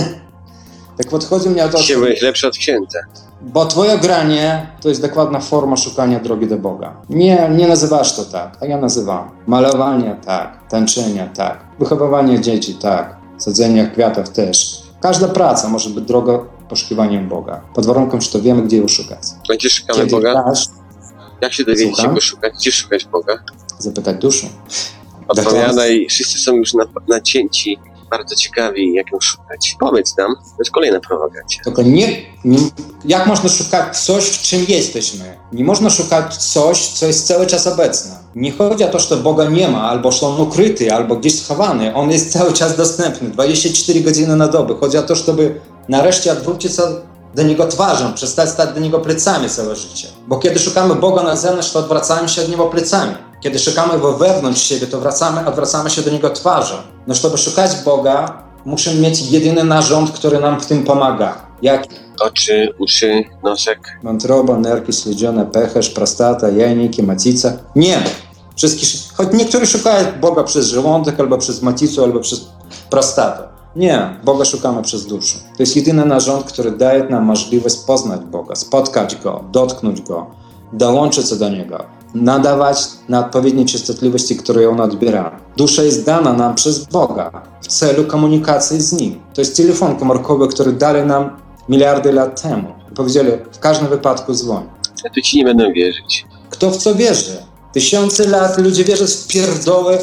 tak 0.98 1.08
podchodzi 1.10 1.48
mnie 1.48 1.64
o 1.64 1.68
to, 1.68 1.78
Dzisiaj 1.78 1.96
byłeś 1.96 2.22
lepszy 2.22 2.48
od 2.48 2.56
księdza. 2.56 2.98
Bo 3.42 3.66
twoje 3.66 3.98
granie 3.98 4.66
to 4.80 4.88
jest 4.88 5.02
dokładna 5.02 5.40
forma 5.40 5.76
szukania 5.76 6.20
drogi 6.20 6.46
do 6.46 6.56
Boga. 6.58 6.96
Nie, 7.10 7.50
nie 7.56 7.68
nazywasz 7.68 8.16
to 8.16 8.24
tak, 8.24 8.56
a 8.60 8.66
ja 8.66 8.78
nazywam. 8.78 9.30
Malowanie 9.46 10.16
tak, 10.26 10.68
tańczenie 10.68 11.30
tak, 11.36 11.58
wychowywanie 11.78 12.40
dzieci 12.40 12.74
tak, 12.74 13.16
sadzenie 13.38 13.90
kwiatów 13.94 14.30
też. 14.30 14.82
Każda 15.00 15.28
praca 15.28 15.68
może 15.68 15.90
być 15.90 16.04
drogą 16.04 16.44
poszukiwaniem 16.68 17.28
Boga, 17.28 17.60
pod 17.74 17.86
warunkiem, 17.86 18.20
że 18.20 18.30
to 18.30 18.40
wiemy, 18.40 18.62
gdzie 18.62 18.76
ją 18.76 18.88
szukać. 18.88 19.22
Gdzie 19.54 19.70
szukamy 19.70 19.98
Kiedy 19.98 20.10
Boga? 20.10 20.34
dasz, 20.34 20.64
Jak 21.40 21.52
się 21.52 21.64
dowiedzieć, 21.64 21.94
Słucham? 21.96 22.14
go 22.14 22.20
szukać? 22.20 22.52
Gdzie 22.54 22.72
szukać 22.72 23.04
Boga? 23.04 23.32
zapytać 23.78 24.16
duszę. 24.16 24.46
Odpowiadaj, 25.28 26.06
wszyscy 26.10 26.38
są 26.38 26.54
już 26.54 26.74
na, 26.74 26.84
nacięci, 27.08 27.78
bardzo 28.10 28.34
ciekawi, 28.34 28.94
jak 28.94 29.12
ją 29.12 29.20
szukać. 29.20 29.76
Powiedz 29.80 30.16
nam, 30.16 30.34
to 30.36 30.56
jest 30.58 30.70
kolejna 30.70 31.00
prowokacja. 31.00 31.64
Tylko 31.64 31.82
nie, 31.82 32.22
nie, 32.44 32.58
jak 33.04 33.26
można 33.26 33.48
szukać 33.48 33.98
coś, 33.98 34.24
w 34.24 34.42
czym 34.42 34.64
jesteśmy? 34.68 35.38
Nie 35.52 35.64
można 35.64 35.90
szukać 35.90 36.36
coś, 36.36 36.88
co 36.88 37.06
jest 37.06 37.26
cały 37.26 37.46
czas 37.46 37.66
obecne. 37.66 38.18
Nie 38.34 38.52
chodzi 38.52 38.84
o 38.84 38.88
to, 38.88 38.98
że 38.98 39.16
Boga 39.16 39.44
nie 39.44 39.68
ma, 39.68 39.82
albo 39.82 40.12
że 40.12 40.26
On 40.26 40.40
ukryty, 40.40 40.92
albo 40.92 41.16
gdzieś 41.16 41.42
schowany. 41.42 41.94
On 41.94 42.10
jest 42.10 42.32
cały 42.32 42.52
czas 42.52 42.76
dostępny, 42.76 43.30
24 43.30 44.00
godziny 44.00 44.36
na 44.36 44.48
dobę. 44.48 44.74
Chodzi 44.80 44.98
o 44.98 45.02
to, 45.02 45.14
żeby 45.14 45.60
nareszcie 45.88 46.32
odwrócić 46.32 46.76
się 46.76 46.82
do 47.34 47.42
Niego 47.42 47.66
twarzą, 47.66 48.14
przestać 48.14 48.50
stać 48.50 48.74
do 48.74 48.80
Niego 48.80 48.98
plecami 48.98 49.48
całe 49.48 49.76
życie. 49.76 50.08
Bo 50.28 50.38
kiedy 50.38 50.58
szukamy 50.58 50.94
Boga 50.94 51.22
na 51.22 51.36
zewnątrz, 51.36 51.72
to 51.72 51.78
odwracamy 51.78 52.28
się 52.28 52.42
od 52.42 52.48
Niego 52.48 52.66
plecami. 52.66 53.14
Kiedy 53.40 53.58
szukamy 53.58 53.98
Go 53.98 54.12
wewnątrz 54.12 54.62
siebie, 54.62 54.86
to 54.86 55.00
wracamy, 55.00 55.46
odwracamy 55.46 55.90
się 55.90 56.02
do 56.02 56.10
Niego 56.10 56.30
twarzą. 56.30 56.74
No, 57.06 57.14
żeby 57.14 57.38
szukać 57.38 57.70
Boga, 57.84 58.42
musimy 58.64 59.00
mieć 59.00 59.20
jedyny 59.30 59.64
narząd, 59.64 60.10
który 60.10 60.40
nam 60.40 60.60
w 60.60 60.66
tym 60.66 60.84
pomaga. 60.84 61.46
Jak 61.62 61.86
Oczy, 62.20 62.74
uszy, 62.78 63.24
nosek. 63.42 63.98
wątroba, 64.02 64.56
nerki, 64.58 64.92
śledzione, 64.92 65.46
pęcherz, 65.46 65.90
prostata, 65.90 66.48
jajniki, 66.48 67.02
macica. 67.02 67.52
Nie! 67.76 68.02
Wszystkie, 68.56 68.86
choć 69.14 69.28
niektórzy 69.32 69.66
szukają 69.66 70.06
Boga 70.20 70.42
przez 70.44 70.66
żołądek, 70.66 71.20
albo 71.20 71.38
przez 71.38 71.62
macicę, 71.62 72.02
albo 72.02 72.20
przez 72.20 72.46
prostatę. 72.90 73.42
Nie, 73.76 74.20
Boga 74.24 74.44
szukamy 74.44 74.82
przez 74.82 75.06
duszę. 75.06 75.38
To 75.56 75.62
jest 75.62 75.76
jedyny 75.76 76.06
narząd, 76.06 76.44
który 76.44 76.70
daje 76.70 77.04
nam 77.04 77.24
możliwość 77.24 77.76
poznać 77.86 78.20
Boga, 78.20 78.54
spotkać 78.54 79.16
Go, 79.16 79.44
dotknąć 79.52 80.00
Go, 80.00 80.26
dołączyć 80.72 81.28
się 81.28 81.36
do 81.36 81.48
Niego, 81.48 81.84
nadawać 82.14 82.88
na 83.08 83.26
odpowiednie 83.26 83.64
częstotliwości, 83.64 84.36
które 84.36 84.70
On 84.70 84.80
odbiera. 84.80 85.40
Dusza 85.56 85.82
jest 85.82 86.04
dana 86.04 86.32
nam 86.32 86.54
przez 86.54 86.84
Boga 86.84 87.30
w 87.60 87.66
celu 87.66 88.04
komunikacji 88.04 88.80
z 88.80 88.92
Nim. 88.92 89.20
To 89.34 89.40
jest 89.40 89.56
telefon 89.56 89.96
komórkowy, 89.96 90.48
który 90.48 90.72
dali 90.72 91.06
nam 91.06 91.36
miliardy 91.68 92.12
lat 92.12 92.42
temu. 92.42 92.68
Powiedzieli, 92.94 93.30
w 93.52 93.58
każdym 93.58 93.88
wypadku 93.88 94.34
dzwoń. 94.34 94.62
Ja 95.04 95.10
tu 95.10 95.20
ci 95.20 95.36
nie 95.38 95.44
będę 95.44 95.72
wierzyć. 95.72 96.26
Kto 96.50 96.70
w 96.70 96.76
co 96.76 96.94
wierzy? 96.94 97.36
Tysiące 97.72 98.28
lat 98.28 98.58
ludzie 98.58 98.84
wierzą 98.84 99.06
w 99.06 99.26
pierdoły 99.26 99.98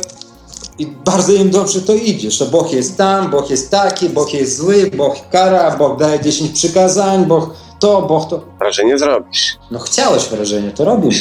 i 0.79 0.87
bardzo 0.87 1.33
im 1.33 1.49
dobrze 1.49 1.81
to 1.81 1.93
idzie, 1.93 2.31
że 2.31 2.45
Bóg 2.45 2.73
jest 2.73 2.97
tam, 2.97 3.29
Bóg 3.29 3.49
jest 3.49 3.71
taki, 3.71 4.09
Bóg 4.09 4.33
jest 4.33 4.57
zły, 4.57 4.91
Bóg 4.97 5.15
kara, 5.31 5.77
Bóg 5.77 5.99
daje 5.99 6.19
10 6.19 6.51
przykazań, 6.51 7.25
Bóg 7.25 7.49
to, 7.79 8.01
Bóg 8.01 8.29
to. 8.29 8.45
Wrażenie 8.59 8.97
zrobisz. 8.97 9.57
No 9.71 9.79
chciałeś 9.79 10.23
wrażenie, 10.23 10.71
to 10.71 10.85
robimy. 10.85 11.13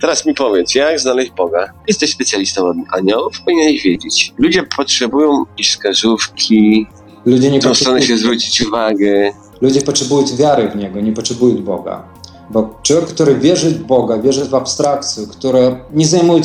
Teraz 0.00 0.26
mi 0.26 0.34
powiedz, 0.34 0.74
jak 0.74 1.00
znaleźć 1.00 1.30
Boga? 1.30 1.72
Jesteś 1.88 2.12
specjalistą 2.12 2.68
od 2.68 2.76
aniołów, 2.92 3.40
powinieneś 3.44 3.82
wiedzieć. 3.82 4.34
Ludzie 4.38 4.62
potrzebują 4.76 5.44
jakieś 5.50 5.70
wskazówki, 5.70 6.86
Ludzie 7.26 7.50
nie 7.50 7.58
w 7.58 7.60
którą 7.60 7.74
stronę 7.74 8.02
się 8.02 8.16
zwrócić 8.16 8.66
uwagę. 8.66 9.32
ludzie 9.60 9.82
potrzebują 9.82 10.26
wiary 10.36 10.68
w 10.68 10.76
Niego, 10.76 11.00
nie 11.00 11.12
potrzebują 11.12 11.56
Boga. 11.62 12.04
Bo 12.50 12.78
człowiek, 12.82 13.06
który 13.06 13.34
wierzy 13.34 13.70
w 13.70 13.84
Boga, 13.84 14.18
wierzy 14.18 14.44
w 14.44 14.54
abstrakcję, 14.54 15.26
która 15.26 15.58
nie 15.94 16.06
zajmuje 16.06 16.42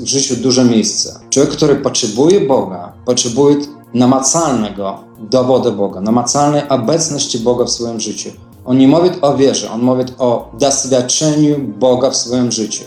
w 0.00 0.06
życiu 0.06 0.36
duże 0.36 0.64
miejsce. 0.64 1.20
Człowiek, 1.30 1.52
który 1.52 1.76
potrzebuje 1.76 2.40
Boga, 2.40 2.92
potrzebuje 3.04 3.56
namacalnego 3.94 5.04
dowodu 5.18 5.72
Boga, 5.72 6.00
namacalnej 6.00 6.68
obecności 6.68 7.38
Boga 7.38 7.64
w 7.64 7.70
swoim 7.70 8.00
życiu. 8.00 8.30
On 8.64 8.78
nie 8.78 8.88
mówi 8.88 9.10
o 9.22 9.36
wierze, 9.36 9.70
on 9.70 9.82
mówi 9.82 10.04
o 10.18 10.50
doświadczeniu 10.58 11.58
Boga 11.58 12.10
w 12.10 12.16
swoim 12.16 12.52
życiu. 12.52 12.84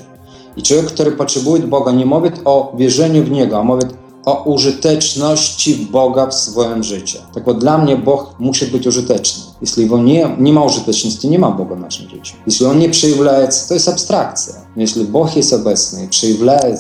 I 0.57 0.63
człowiek, 0.63 0.85
który 0.85 1.11
potrzebuje 1.11 1.63
Boga, 1.63 1.91
nie 1.91 2.05
mówi 2.05 2.29
o 2.45 2.73
wierzeniu 2.77 3.23
w 3.23 3.31
Niego, 3.31 3.57
a 3.57 3.63
mówi 3.63 3.83
o 4.25 4.43
użyteczności 4.43 5.87
Boga 5.91 6.27
w 6.27 6.33
swoim 6.33 6.83
życiu. 6.83 7.17
Tak 7.33 7.43
bo 7.43 7.53
dla 7.53 7.77
mnie 7.77 7.97
Bóg 7.97 8.25
musi 8.39 8.65
być 8.65 8.87
użyteczny. 8.87 9.43
Jeśli 9.61 9.89
on 9.89 10.05
nie, 10.05 10.35
nie 10.39 10.53
ma 10.53 10.63
użyteczności, 10.63 11.29
nie 11.29 11.39
ma 11.39 11.51
Boga 11.51 11.75
w 11.75 11.79
naszym 11.79 12.09
życiu. 12.09 12.35
Jeśli 12.47 12.65
On 12.65 12.79
nie 12.79 12.89
przejawiaje 12.89 13.47
to 13.67 13.73
jest 13.73 13.89
abstrakcja. 13.89 14.53
Jeśli 14.75 15.05
Bóg 15.05 15.35
jest 15.35 15.53
obecny 15.53 16.05
i 16.05 16.07
przejawiaje 16.07 16.77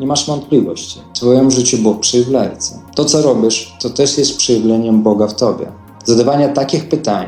nie 0.00 0.06
masz 0.06 0.26
wątpliwości. 0.26 1.00
W 1.14 1.16
Twoim 1.16 1.50
życiu 1.50 1.78
Bóg 1.78 2.00
przejawiaje 2.00 2.56
To, 2.94 3.04
co 3.04 3.22
robisz, 3.22 3.76
to 3.80 3.90
też 3.90 4.18
jest 4.18 4.36
przejawieniem 4.36 5.02
Boga 5.02 5.26
w 5.26 5.34
Tobie. 5.34 5.66
Zadawanie 6.04 6.48
takich 6.48 6.88
pytań, 6.88 7.26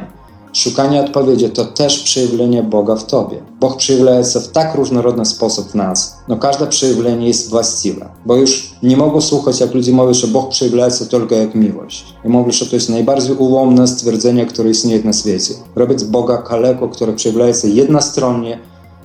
Szukanie 0.56 1.00
odpowiedzi 1.00 1.50
to 1.50 1.64
też 1.64 1.98
przejawienie 1.98 2.62
Boga 2.62 2.96
w 2.96 3.06
Tobie. 3.06 3.42
Bóg 3.60 3.76
przejawia 3.76 4.24
się 4.24 4.40
w 4.40 4.48
tak 4.48 4.74
różnorodny 4.74 5.24
sposób 5.24 5.68
w 5.68 5.74
nas, 5.74 6.16
no 6.28 6.36
każde 6.36 6.66
przejawienie 6.66 7.26
jest 7.26 7.50
właściwe. 7.50 8.08
Bo 8.26 8.36
już 8.36 8.70
nie 8.82 8.96
mogę 8.96 9.20
słuchać, 9.20 9.60
jak 9.60 9.74
ludzie 9.74 9.92
mówią, 9.92 10.14
że 10.14 10.26
Bóg 10.26 10.48
przejawia 10.48 10.90
się 10.90 11.06
tylko 11.06 11.34
jak 11.34 11.54
miłość. 11.54 12.04
I 12.24 12.28
mówię, 12.28 12.52
że 12.52 12.66
to 12.66 12.76
jest 12.76 12.90
najbardziej 12.90 13.36
ułomne 13.36 13.88
stwierdzenie, 13.88 14.46
które 14.46 14.70
istnieje 14.70 15.04
na 15.04 15.12
świecie. 15.12 15.54
Robić 15.74 16.04
Boga 16.04 16.38
kaleko, 16.38 16.88
które 16.88 17.12
przejawia 17.12 17.54
się 17.54 17.68
jednostronnie, 17.68 18.58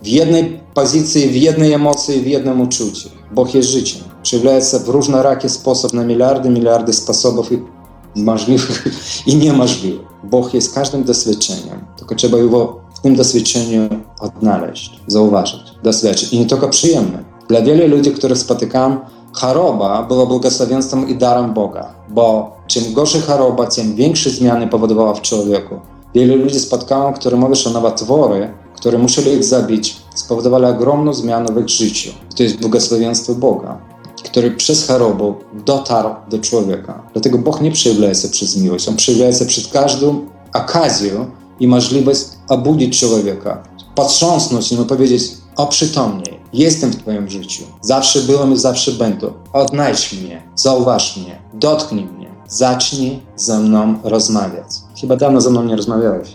w 0.03 0.07
jednej 0.07 0.59
pozycji, 0.73 1.29
w 1.29 1.35
jednej 1.35 1.73
emocji, 1.73 2.21
w 2.21 2.27
jednym 2.27 2.61
uczuciu. 2.61 3.09
Bóg 3.31 3.55
jest 3.55 3.69
życiem. 3.69 4.01
Przejawia 4.23 4.61
się 4.61 4.79
w 4.79 4.89
różnoraki 4.89 5.49
sposób, 5.49 5.93
na 5.93 6.03
miliardy, 6.03 6.49
miliardy 6.49 6.93
sposobów 6.93 7.51
i 7.51 7.57
możliwych 8.15 8.87
i 9.27 9.35
niemożliwych. 9.35 10.07
Bóg 10.23 10.53
jest 10.53 10.75
każdym 10.75 11.03
doświadczeniem, 11.03 11.85
tylko 11.97 12.15
trzeba 12.15 12.37
jego 12.37 12.79
w 12.95 12.99
tym 12.99 13.15
doświadczeniu 13.15 13.89
odnaleźć, 14.19 14.99
zauważyć, 15.07 15.61
doświadczyć. 15.83 16.33
I 16.33 16.39
nie 16.39 16.45
tylko 16.45 16.69
przyjemne. 16.69 17.23
Dla 17.47 17.61
wielu 17.61 17.95
ludzi, 17.95 18.11
których 18.11 18.37
spotykam, 18.37 18.99
choroba 19.33 20.03
była 20.03 20.25
błogosławieństwem 20.25 21.09
i 21.09 21.15
darem 21.15 21.53
Boga, 21.53 21.93
bo 22.09 22.55
czym 22.67 22.93
gorsza 22.93 23.21
choroba, 23.21 23.65
tym 23.65 23.95
większe 23.95 24.29
zmiany 24.29 24.67
powodowała 24.67 25.13
w 25.13 25.21
człowieku. 25.21 25.79
Wielu 26.15 26.35
ludzi 26.35 26.59
spotkałem, 26.59 27.13
którzy 27.13 27.37
mówią, 27.37 27.55
że 27.55 27.69
nowotwory, 27.69 28.53
które 28.75 28.97
musieli 28.97 29.31
ich 29.31 29.43
zabić, 29.43 29.97
spowodowały 30.15 30.67
ogromną 30.67 31.13
zmianę 31.13 31.53
w 31.53 31.61
ich 31.61 31.69
życiu. 31.69 32.11
To 32.37 32.43
jest 32.43 32.59
błogosławieństwo 32.59 33.35
Boga 33.35 33.90
który 34.23 34.51
przez 34.51 34.87
chorobę 34.87 35.33
dotarł 35.65 36.09
do 36.29 36.39
człowieka. 36.39 37.03
Dlatego 37.13 37.37
Bóg 37.37 37.61
nie 37.61 37.71
przejawia 37.71 38.13
się 38.13 38.29
przez 38.29 38.57
miłość, 38.57 38.87
On 38.87 38.95
przejawia 38.95 39.33
się 39.39 39.45
przed 39.45 39.67
każdą 39.67 40.25
okazją 40.53 41.25
i 41.59 41.67
możliwość 41.67 42.21
obudzić 42.49 42.99
człowieka, 42.99 43.63
potrząsnąć 43.95 44.71
nim 44.71 44.81
i 44.81 44.85
powiedzieć 44.85 45.23
oprzytomnij, 45.55 46.39
jestem 46.53 46.91
w 46.91 46.95
twoim 46.95 47.29
życiu, 47.29 47.63
zawsze 47.81 48.19
byłem 48.19 48.53
i 48.53 48.57
zawsze 48.57 48.91
będę, 48.91 49.27
odnajdź 49.53 50.13
mnie, 50.13 50.43
zauważ 50.55 51.17
mnie, 51.17 51.41
dotknij 51.53 52.05
mnie, 52.05 52.31
zacznij 52.47 53.19
ze 53.35 53.59
mną 53.59 53.95
rozmawiać. 54.03 54.67
Chyba 55.01 55.15
dawno 55.15 55.41
ze 55.41 55.49
mną 55.49 55.63
nie 55.63 55.75
rozmawiałeś. 55.75 56.29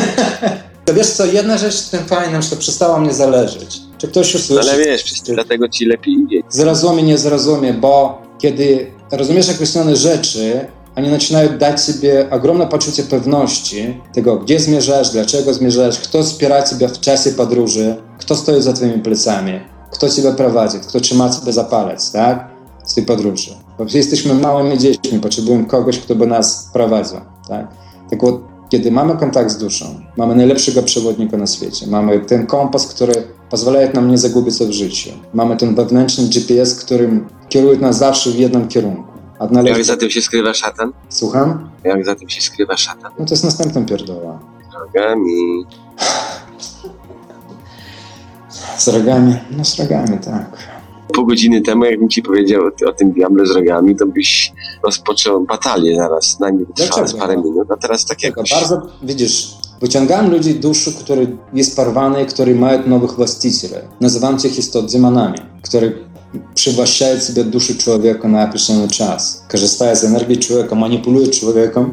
to 0.84 0.94
wiesz 0.94 1.10
co, 1.10 1.24
jedna 1.24 1.58
rzecz 1.58 1.82
w 1.82 1.90
tym 1.90 2.04
fajnym, 2.04 2.42
że 2.42 2.50
to 2.50 2.56
przestało 2.56 2.98
mnie 2.98 3.14
zależeć. 3.14 3.80
Czy 4.06 4.10
ktoś 4.10 4.34
usłyszy? 4.34 4.66
No 4.66 4.72
ale 4.72 4.84
wiesz, 4.84 5.04
czy... 5.04 5.34
dlatego 5.34 5.68
ci 5.68 5.86
lepiej 5.86 6.14
idzie. 6.14 6.42
Zrozumie, 6.48 7.02
nie 7.02 7.18
zrozumie, 7.18 7.74
bo 7.74 8.22
kiedy 8.38 8.86
rozumiesz 9.12 9.50
określone 9.50 9.96
rzeczy, 9.96 10.66
oni 10.96 11.10
zaczynają 11.10 11.58
dać 11.58 11.80
sobie 11.80 12.30
ogromne 12.30 12.66
poczucie 12.66 13.02
pewności 13.02 14.00
tego, 14.14 14.36
gdzie 14.36 14.60
zmierzasz, 14.60 15.10
dlaczego 15.10 15.54
zmierzasz, 15.54 16.00
kto 16.00 16.22
wspiera 16.22 16.62
ciebie 16.62 16.88
w 16.88 17.00
czasie 17.00 17.30
podróży, 17.30 17.96
kto 18.18 18.36
stoi 18.36 18.62
za 18.62 18.72
twoimi 18.72 18.98
plecami, 19.02 19.60
kto 19.92 20.10
ciebie 20.10 20.32
prowadzi, 20.32 20.78
kto 20.78 21.00
trzyma 21.00 21.30
ciebie 21.30 21.52
za 21.52 21.64
palec, 21.64 22.12
tak? 22.12 22.48
Z 22.84 22.94
tej 22.94 23.04
podróży. 23.04 23.50
Bo 23.78 23.84
jesteśmy 23.94 24.34
małymi 24.34 24.78
dziećmi, 24.78 25.20
potrzebujemy 25.20 25.64
kogoś, 25.64 25.98
kto 25.98 26.14
by 26.14 26.26
nas 26.26 26.70
prowadził, 26.72 27.20
tak? 27.48 27.68
Tak 28.10 28.20
kiedy 28.68 28.90
mamy 28.90 29.16
kontakt 29.16 29.50
z 29.50 29.58
duszą, 29.58 29.86
mamy 30.16 30.34
najlepszego 30.34 30.82
przewodnika 30.82 31.36
na 31.36 31.46
świecie, 31.46 31.86
mamy 31.86 32.20
ten 32.20 32.46
kompas, 32.46 32.86
który 32.86 33.35
pozwala 33.50 33.78
nam 33.94 34.10
nie 34.10 34.18
zagubić 34.18 34.58
się 34.58 34.66
w 34.66 34.72
życiu. 34.72 35.10
Mamy 35.34 35.56
ten 35.56 35.74
wewnętrzny 35.74 36.28
GPS, 36.28 36.74
którym 36.84 37.28
kieruje 37.48 37.78
nas 37.78 37.98
zawsze 37.98 38.30
w 38.30 38.34
jednym 38.34 38.68
kierunku. 38.68 39.16
Jak 39.64 39.84
za 39.84 39.96
tym 39.96 40.10
się 40.10 40.22
skrywa 40.22 40.54
szatan? 40.54 40.92
Słucham? 41.08 41.70
Jak 41.84 42.04
za 42.04 42.14
tym 42.14 42.28
się 42.28 42.40
skrywa 42.40 42.76
szatan? 42.76 43.12
No 43.18 43.24
to 43.24 43.34
jest 43.34 43.44
następna 43.44 43.80
pierdoła. 43.80 44.38
Rogami. 44.80 45.64
Z 48.78 48.88
rogami? 48.88 49.36
No 49.50 49.64
z 49.64 49.78
rogami, 49.78 50.18
tak. 50.18 50.56
Pół 51.14 51.26
godziny 51.26 51.60
temu, 51.60 51.84
jakbym 51.84 52.08
ci 52.08 52.22
powiedział 52.22 52.62
o, 52.62 52.88
o 52.88 52.92
tym 52.92 53.12
diable 53.12 53.46
z 53.46 53.50
rogami, 53.50 53.96
to 53.96 54.06
byś 54.06 54.52
rozpoczął 54.82 55.44
batalię 55.44 55.96
zaraz, 55.96 56.40
na 56.40 56.50
nim 56.50 56.66
trwała 56.74 57.06
parę 57.18 57.36
minut, 57.36 57.70
a 57.70 57.76
teraz 57.76 58.04
tak 58.04 58.22
jakoś... 58.22 58.50
bardzo, 58.50 58.82
widzisz, 59.02 59.54
wyciągam 59.80 60.30
ludzi 60.30 60.54
duszy, 60.54 60.92
który 60.92 61.36
jest 61.52 61.76
porwany, 61.76 62.26
który 62.26 62.54
mają 62.54 62.86
nowych 62.86 63.12
właścicieli. 63.12 63.74
Nazywam 64.00 64.38
tych 64.38 64.58
istot 64.58 64.92
demonami, 64.92 65.38
które 65.62 65.92
przywłaszczają 66.54 67.20
sobie 67.20 67.44
duszy 67.44 67.78
człowieka 67.78 68.28
na 68.28 68.44
określony 68.44 68.88
czas. 68.88 69.42
Korzystają 69.48 69.96
z 69.96 70.04
energii 70.04 70.38
człowieka, 70.38 70.74
manipulują 70.74 71.30
człowiekiem 71.30 71.92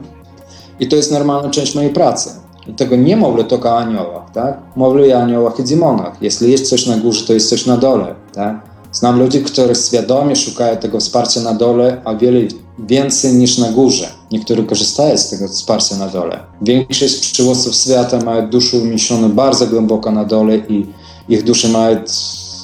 i 0.80 0.88
to 0.88 0.96
jest 0.96 1.12
normalna 1.12 1.50
część 1.50 1.76
mojej 1.76 1.94
pracy. 1.94 2.30
I 2.68 2.74
tego 2.74 2.96
nie 2.96 3.18
mówię 3.18 3.44
tylko 3.44 3.70
o 3.70 3.78
aniołach, 3.78 4.32
tak? 4.34 4.58
Mówię 4.76 5.18
o 5.18 5.22
aniołach 5.22 5.60
i 5.60 5.64
demonach. 5.64 6.14
Jeśli 6.22 6.52
jest 6.52 6.70
coś 6.70 6.88
na 6.88 6.98
górze, 6.98 7.28
to 7.28 7.34
jest 7.34 7.50
coś 7.50 7.66
na 7.66 7.78
dole, 7.78 8.16
tak? 8.34 8.74
Znam 8.92 9.20
ludzi, 9.20 9.44
którzy 9.44 9.76
świadomie 9.76 10.36
szukają 10.36 10.78
tego 10.78 11.00
wsparcia 11.00 11.42
na 11.42 11.54
dole, 11.54 12.02
a 12.06 12.16
wiele 12.16 12.40
więcej 12.80 13.34
niż 13.34 13.58
na 13.58 13.72
górze. 13.72 14.08
Niektórzy 14.34 14.64
korzystają 14.64 15.18
z 15.18 15.30
tego 15.30 15.48
wsparcia 15.48 15.96
na 15.96 16.08
dole. 16.08 16.40
Większość 16.62 17.32
przywódców 17.32 17.76
świata 17.76 18.20
mają 18.26 18.50
duszę 18.50 18.78
umieszczone 18.78 19.30
bardzo 19.30 19.68
głęboko 19.68 20.12
na 20.12 20.26
dole 20.26 20.58
i 20.58 20.86
ich 21.30 21.44
dusze 21.44 21.68
mają 21.68 22.04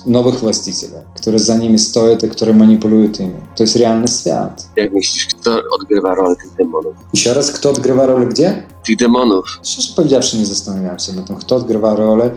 nowych 0.05 0.39
właścicieli, 0.39 0.93
które 1.15 1.39
za 1.39 1.57
nimi 1.57 1.79
stoją 1.79 2.17
i 2.17 2.29
które 2.29 2.53
manipulują 2.53 3.11
tymi. 3.11 3.33
To 3.55 3.63
jest 3.63 3.75
realny 3.75 4.07
świat. 4.07 4.69
Jak 4.75 4.93
myślisz, 4.93 5.25
kto 5.25 5.61
odgrywa 5.79 6.15
rolę 6.15 6.35
tych 6.35 6.55
demonów? 6.55 6.93
Jeszcze 7.13 7.33
raz, 7.33 7.51
kto 7.51 7.69
odgrywa 7.69 8.05
rolę 8.05 8.25
gdzie? 8.25 8.63
Tych 8.85 8.97
demonów. 8.97 9.45
Szczerze 9.63 9.93
powiedziawszy, 9.95 10.37
nie 10.37 10.45
zastanawiałem 10.45 10.99
się 10.99 11.13
nad 11.13 11.27
tym, 11.27 11.35
kto 11.35 11.55
odgrywa 11.55 11.95
rolę. 11.95 12.31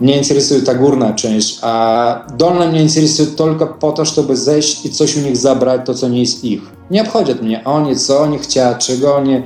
Mnie 0.00 0.16
interesuje 0.16 0.62
ta 0.62 0.74
górna 0.74 1.12
część, 1.12 1.58
a 1.62 2.26
dolna 2.38 2.66
mnie 2.66 2.82
interesuje 2.82 3.28
tylko 3.28 3.66
po 3.66 3.92
to, 3.92 4.04
żeby 4.04 4.36
zejść 4.36 4.86
i 4.86 4.90
coś 4.90 5.16
u 5.16 5.20
nich 5.20 5.36
zabrać, 5.36 5.80
to 5.84 5.94
co 5.94 6.08
nie 6.08 6.20
jest 6.20 6.44
ich. 6.44 6.62
Nie 6.90 7.02
obchodzi 7.02 7.34
mnie 7.34 7.64
oni, 7.64 7.96
co 7.96 8.20
oni 8.20 8.38
chcieli, 8.38 8.76
czego 8.78 9.16
oni 9.16 9.42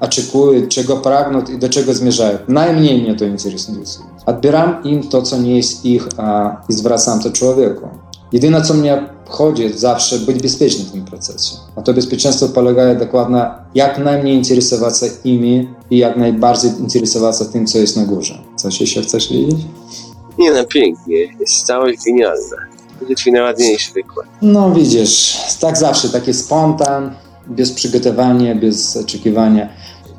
oczekują, 0.00 0.68
czego 0.68 0.96
pragną 0.96 1.42
i 1.54 1.58
do 1.58 1.68
czego 1.68 1.94
zmierzają. 1.94 2.38
Najmniej 2.48 3.02
mnie 3.02 3.14
to 3.14 3.24
interesuje. 3.24 3.78
Odbieram 4.26 4.84
im 4.84 5.08
to, 5.08 5.22
co 5.22 5.38
nie 5.38 5.56
jest 5.56 5.84
ich, 5.84 6.08
a 6.16 6.56
i 6.68 6.72
zwracam 6.72 7.20
to 7.20 7.30
człowieku. 7.30 7.88
Jedyne, 8.32 8.62
co 8.62 8.74
mnie 8.74 9.06
chodzi 9.28 9.72
zawsze, 9.78 10.18
być 10.18 10.42
bezpiecznym 10.42 10.86
w 10.86 10.92
tym 10.92 11.04
procesie. 11.04 11.56
A 11.76 11.82
to 11.82 11.94
bezpieczeństwo 11.94 12.48
polega 12.48 12.94
dokładnie 12.94 13.46
jak 13.74 13.98
najmniej 13.98 14.36
interesować 14.36 14.98
się 14.98 15.06
imi 15.24 15.68
i 15.90 15.98
jak 15.98 16.16
najbardziej 16.16 16.70
interesować 16.80 17.38
się 17.38 17.44
tym, 17.44 17.66
co 17.66 17.78
jest 17.78 17.96
na 17.96 18.04
górze. 18.04 18.38
Coś 18.56 18.80
jeszcze 18.80 19.02
chcesz 19.02 19.32
wiedzieć? 19.32 19.56
Nie 20.38 20.52
no, 20.52 20.64
pięknie. 20.64 21.16
Jest 21.40 21.66
całość 21.66 21.98
genialna. 22.06 22.56
Będzie 23.00 23.14
twój 23.14 23.32
najładniejszy 23.32 23.92
wykład. 23.92 24.26
No 24.42 24.70
widzisz, 24.70 25.36
tak 25.60 25.76
zawsze, 25.76 26.08
taki 26.08 26.34
spontan, 26.34 27.14
bez 27.46 27.72
przygotowania, 27.72 28.54
bez 28.54 28.96
oczekiwania. 28.96 29.68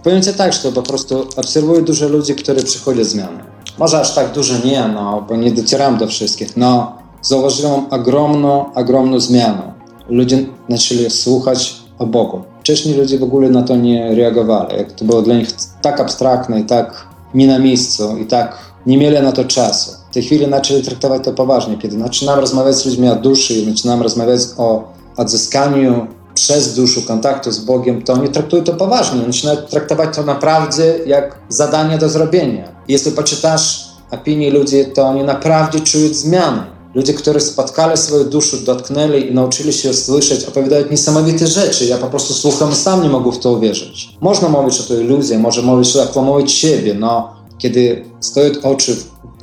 Powiem 0.03 0.21
ci 0.21 0.33
tak, 0.33 0.53
że 0.53 0.59
to 0.59 0.71
po 0.71 0.81
prostu 0.81 1.27
obserwuję 1.35 1.81
dużo 1.81 2.07
ludzi, 2.07 2.35
którzy 2.35 2.63
przychodzą 2.63 3.03
zmiany. 3.03 3.43
Może 3.77 3.99
aż 3.99 4.15
tak 4.15 4.31
dużo 4.31 4.53
nie, 4.65 4.87
no, 4.87 5.25
bo 5.29 5.35
nie 5.35 5.51
docieram 5.51 5.97
do 5.97 6.07
wszystkich, 6.07 6.57
no 6.57 6.97
zauważyłem 7.21 7.85
ogromną, 7.89 8.73
ogromną 8.73 9.19
zmianę. 9.19 9.73
Ludzie 10.09 10.45
zaczęli 10.69 11.09
słuchać 11.09 11.75
o 11.99 12.05
Bogu. 12.05 12.41
Wcześniej 12.59 12.97
ludzie 12.97 13.19
w 13.19 13.23
ogóle 13.23 13.49
na 13.49 13.63
to 13.63 13.75
nie 13.75 14.15
reagowali. 14.15 14.77
Jak 14.77 14.91
to 14.91 15.05
było 15.05 15.21
dla 15.21 15.35
nich 15.35 15.47
tak 15.81 15.99
abstrakne 15.99 16.59
i 16.59 16.63
tak 16.63 17.07
nie 17.33 17.47
na 17.47 17.59
miejscu 17.59 18.17
i 18.17 18.25
tak 18.25 18.57
nie 18.85 18.97
mieli 18.97 19.21
na 19.21 19.31
to 19.31 19.45
czasu. 19.45 20.02
W 20.13 20.15
tej 20.15 20.23
chwili 20.23 20.49
zaczęli 20.49 20.81
traktować 20.81 21.23
to 21.23 21.31
poważnie, 21.31 21.77
kiedy 21.77 21.99
zaczynam 21.99 22.39
rozmawiać 22.39 22.75
z 22.75 22.85
ludźmi 22.85 23.09
o 23.09 23.15
duszy 23.15 23.53
i 23.53 23.69
zaczynam 23.69 24.01
rozmawiać 24.01 24.41
o 24.57 24.83
odzyskaniu 25.17 26.07
przez 26.33 26.75
duszę 26.75 27.01
kontaktu 27.01 27.51
z 27.51 27.59
Bogiem, 27.59 28.01
to 28.01 28.13
oni 28.13 28.29
traktują 28.29 28.63
to 28.63 28.73
poważnie. 28.73 29.21
Zaczynają 29.25 29.57
traktować 29.61 30.15
to 30.15 30.23
naprawdę 30.23 30.83
jak 31.05 31.39
zadanie 31.49 31.97
do 31.97 32.09
zrobienia. 32.09 32.71
Jeśli 32.87 33.11
poczytasz 33.11 33.85
opinii 34.11 34.51
ludzi, 34.51 34.85
to 34.93 35.03
oni 35.03 35.23
naprawdę 35.23 35.79
czują 35.79 36.13
zmiany. 36.13 36.61
Ludzie, 36.95 37.13
którzy 37.13 37.39
spotkali 37.39 37.97
swoją 37.97 38.23
duszę, 38.23 38.57
dotknęli 38.57 39.29
i 39.29 39.33
nauczyli 39.33 39.73
się 39.73 39.93
słyszeć, 39.93 40.45
opowiadają 40.45 40.85
niesamowite 40.91 41.47
rzeczy. 41.47 41.85
Ja 41.85 41.97
po 41.97 42.07
prostu 42.07 42.33
słucham, 42.33 42.75
sam 42.75 43.03
nie 43.03 43.09
mogę 43.09 43.31
w 43.31 43.39
to 43.39 43.51
uwierzyć. 43.51 44.09
Można 44.21 44.49
mówić, 44.49 44.77
że 44.77 44.83
to 44.83 44.95
iluzja, 44.95 45.39
może 45.39 45.61
mówić, 45.61 45.87
że 45.87 46.03
okłamować 46.03 46.51
siebie, 46.51 46.93
no 46.93 47.33
kiedy 47.57 48.05
stoją 48.19 48.51
oczy, 48.63 48.95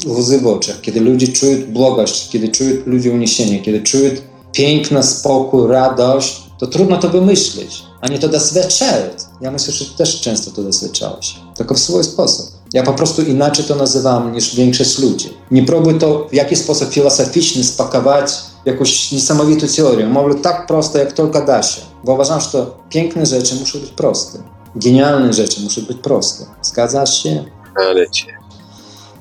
łzy 0.07 0.41
w 0.41 0.47
oczach, 0.47 0.81
kiedy 0.81 1.01
ludzie 1.01 1.29
czują 1.29 1.67
błogość, 1.69 2.29
kiedy 2.29 2.49
czują 2.49 2.71
ludzie 2.87 3.11
uniesienie, 3.13 3.61
kiedy 3.61 3.81
czują 3.81 4.11
piękno, 4.53 5.03
spokój, 5.03 5.69
radość, 5.69 6.43
to 6.59 6.67
trudno 6.67 6.97
to 6.97 7.09
wymyślić, 7.09 7.83
nie 8.11 8.19
to 8.19 8.29
doświadczać. 8.29 9.13
Ja 9.41 9.51
myślę, 9.51 9.73
że 9.73 9.85
też 9.85 10.21
często 10.21 10.51
to 10.51 10.63
doświadczałeś, 10.63 11.37
tylko 11.57 11.75
w 11.75 11.79
swój 11.79 12.05
sposób. 12.05 12.47
Ja 12.73 12.83
po 12.83 12.93
prostu 12.93 13.23
inaczej 13.23 13.65
to 13.65 13.77
nazywam 13.77 14.33
niż 14.33 14.55
większość 14.55 14.99
ludzi. 14.99 15.29
Nie 15.51 15.63
próbuj 15.63 15.99
to 15.99 16.29
w 16.31 16.35
jakiś 16.35 16.59
sposób 16.59 16.93
filozoficzny 16.93 17.65
spakować 17.65 18.33
jakąś 18.65 19.13
niesamowitą 19.13 19.67
teorię. 19.77 20.07
Mówię 20.07 20.35
tak 20.35 20.67
prosto, 20.67 20.99
jak 20.99 21.13
tylko 21.13 21.45
da 21.45 21.63
się. 21.63 21.81
Bo 22.05 22.15
uważam, 22.15 22.41
że 22.41 22.67
piękne 22.89 23.27
rzeczy 23.27 23.55
muszą 23.55 23.79
być 23.79 23.91
proste. 23.91 24.39
Genialne 24.77 25.33
rzeczy 25.33 25.61
muszą 25.61 25.83
być 25.83 25.99
proste. 25.99 26.45
Zgadzasz 26.63 27.23
się? 27.23 27.45
Ale 27.77 28.11
cię. 28.11 28.40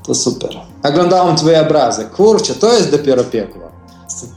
To 0.10 0.16
super. 0.16 0.50
Oglądałem 0.84 1.36
twoje 1.36 1.62
obrazy. 1.62 2.06
Kurczę, 2.06 2.56
to 2.56 2.74
jest 2.74 2.92
dopiero 2.92 3.24
piekło. 3.24 3.62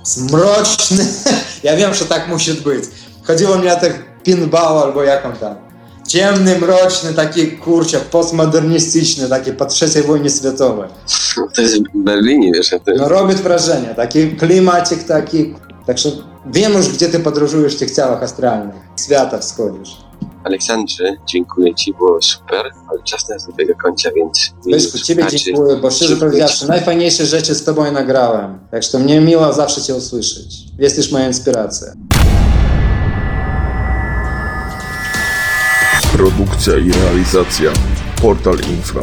Zmroczny. 0.04 1.06
Ja 1.62 1.76
wiem, 1.76 1.94
że 1.94 2.04
tak 2.04 2.28
musi 2.28 2.54
być. 2.54 2.85
Chodziło 3.22 3.58
mi 3.58 3.68
o 3.68 3.76
tych 3.76 4.04
pinball 4.22 4.78
albo 4.78 5.02
jak 5.02 5.26
on 5.26 5.32
tam. 5.32 5.54
Ciemny, 6.08 6.58
mroczny, 6.58 7.14
taki 7.14 7.52
kurczę, 7.52 8.00
postmodernistyczny, 8.00 9.28
taki 9.28 9.52
po 9.52 9.66
trzeciej 9.66 10.02
wojnie 10.02 10.30
światowej. 10.30 10.88
To 11.54 11.62
jest 11.62 11.76
w 11.76 11.82
Berlinie, 11.94 12.52
wiesz, 12.54 12.70
to 12.70 12.92
No 12.96 13.08
robi 13.08 13.35
wrażenie, 13.35 13.94
taki 13.96 14.37
klimacik 14.37 15.04
taki. 15.04 15.54
Także 15.87 16.11
wiem 16.46 16.72
już, 16.72 16.88
gdzie 16.88 17.08
ty 17.08 17.20
podróżujesz 17.20 17.76
w 17.76 17.78
tych 17.78 17.94
ciałach 17.94 18.22
astralnych. 18.22 18.76
Świata 19.04 19.38
wschodzisz. 19.38 19.96
Aleksandrze, 20.44 21.16
dziękuję 21.26 21.74
Ci, 21.74 21.94
było 21.94 22.22
super, 22.22 22.70
ale 22.90 23.02
czas 23.02 23.28
nas 23.28 23.46
dobiega 23.46 23.74
końca, 23.74 24.11
więc... 24.16 24.55
Leszku, 24.66 24.98
ciebie 24.98 25.22
Znaczy, 25.22 25.38
dziękuję, 25.38 25.76
bo 25.76 25.90
szczerze 25.90 26.16
powiedziawszy, 26.16 26.68
najfajniejsze 26.68 27.26
rzeczy 27.26 27.55
z 27.55 27.64
tobą 27.64 27.92
nagrałem. 27.92 28.59
Także 28.70 28.92
to 28.92 28.98
mnie 28.98 29.20
miło 29.20 29.52
zawsze 29.52 29.83
cię 29.83 29.94
usłyszeć. 29.94 30.64
Jesteś 30.78 31.12
moja 31.12 31.26
inspiracja. 31.26 31.88
Produkcja 36.12 36.78
i 36.78 36.92
realizacja 36.92 37.72
Portal 38.22 38.59
Infra 38.70 39.02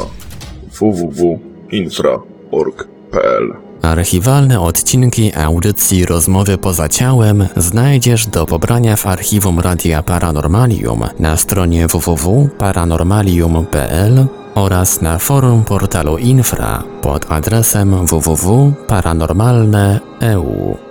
www.infra.org.pl 0.79 3.68
Archiwalne 3.81 4.61
odcinki 4.61 5.35
audycji 5.35 6.05
Rozmowy 6.05 6.57
poza 6.57 6.89
ciałem 6.89 7.47
znajdziesz 7.55 8.27
do 8.27 8.45
pobrania 8.45 8.95
w 8.95 9.07
archiwum 9.07 9.59
Radia 9.59 10.03
Paranormalium 10.03 11.03
na 11.19 11.37
stronie 11.37 11.87
www.paranormalium.pl 11.87 14.25
oraz 14.55 15.01
na 15.01 15.17
forum 15.17 15.63
portalu 15.63 16.17
Infra 16.17 16.83
pod 17.01 17.31
adresem 17.31 18.05
www.paranormalne.eu. 18.05 20.88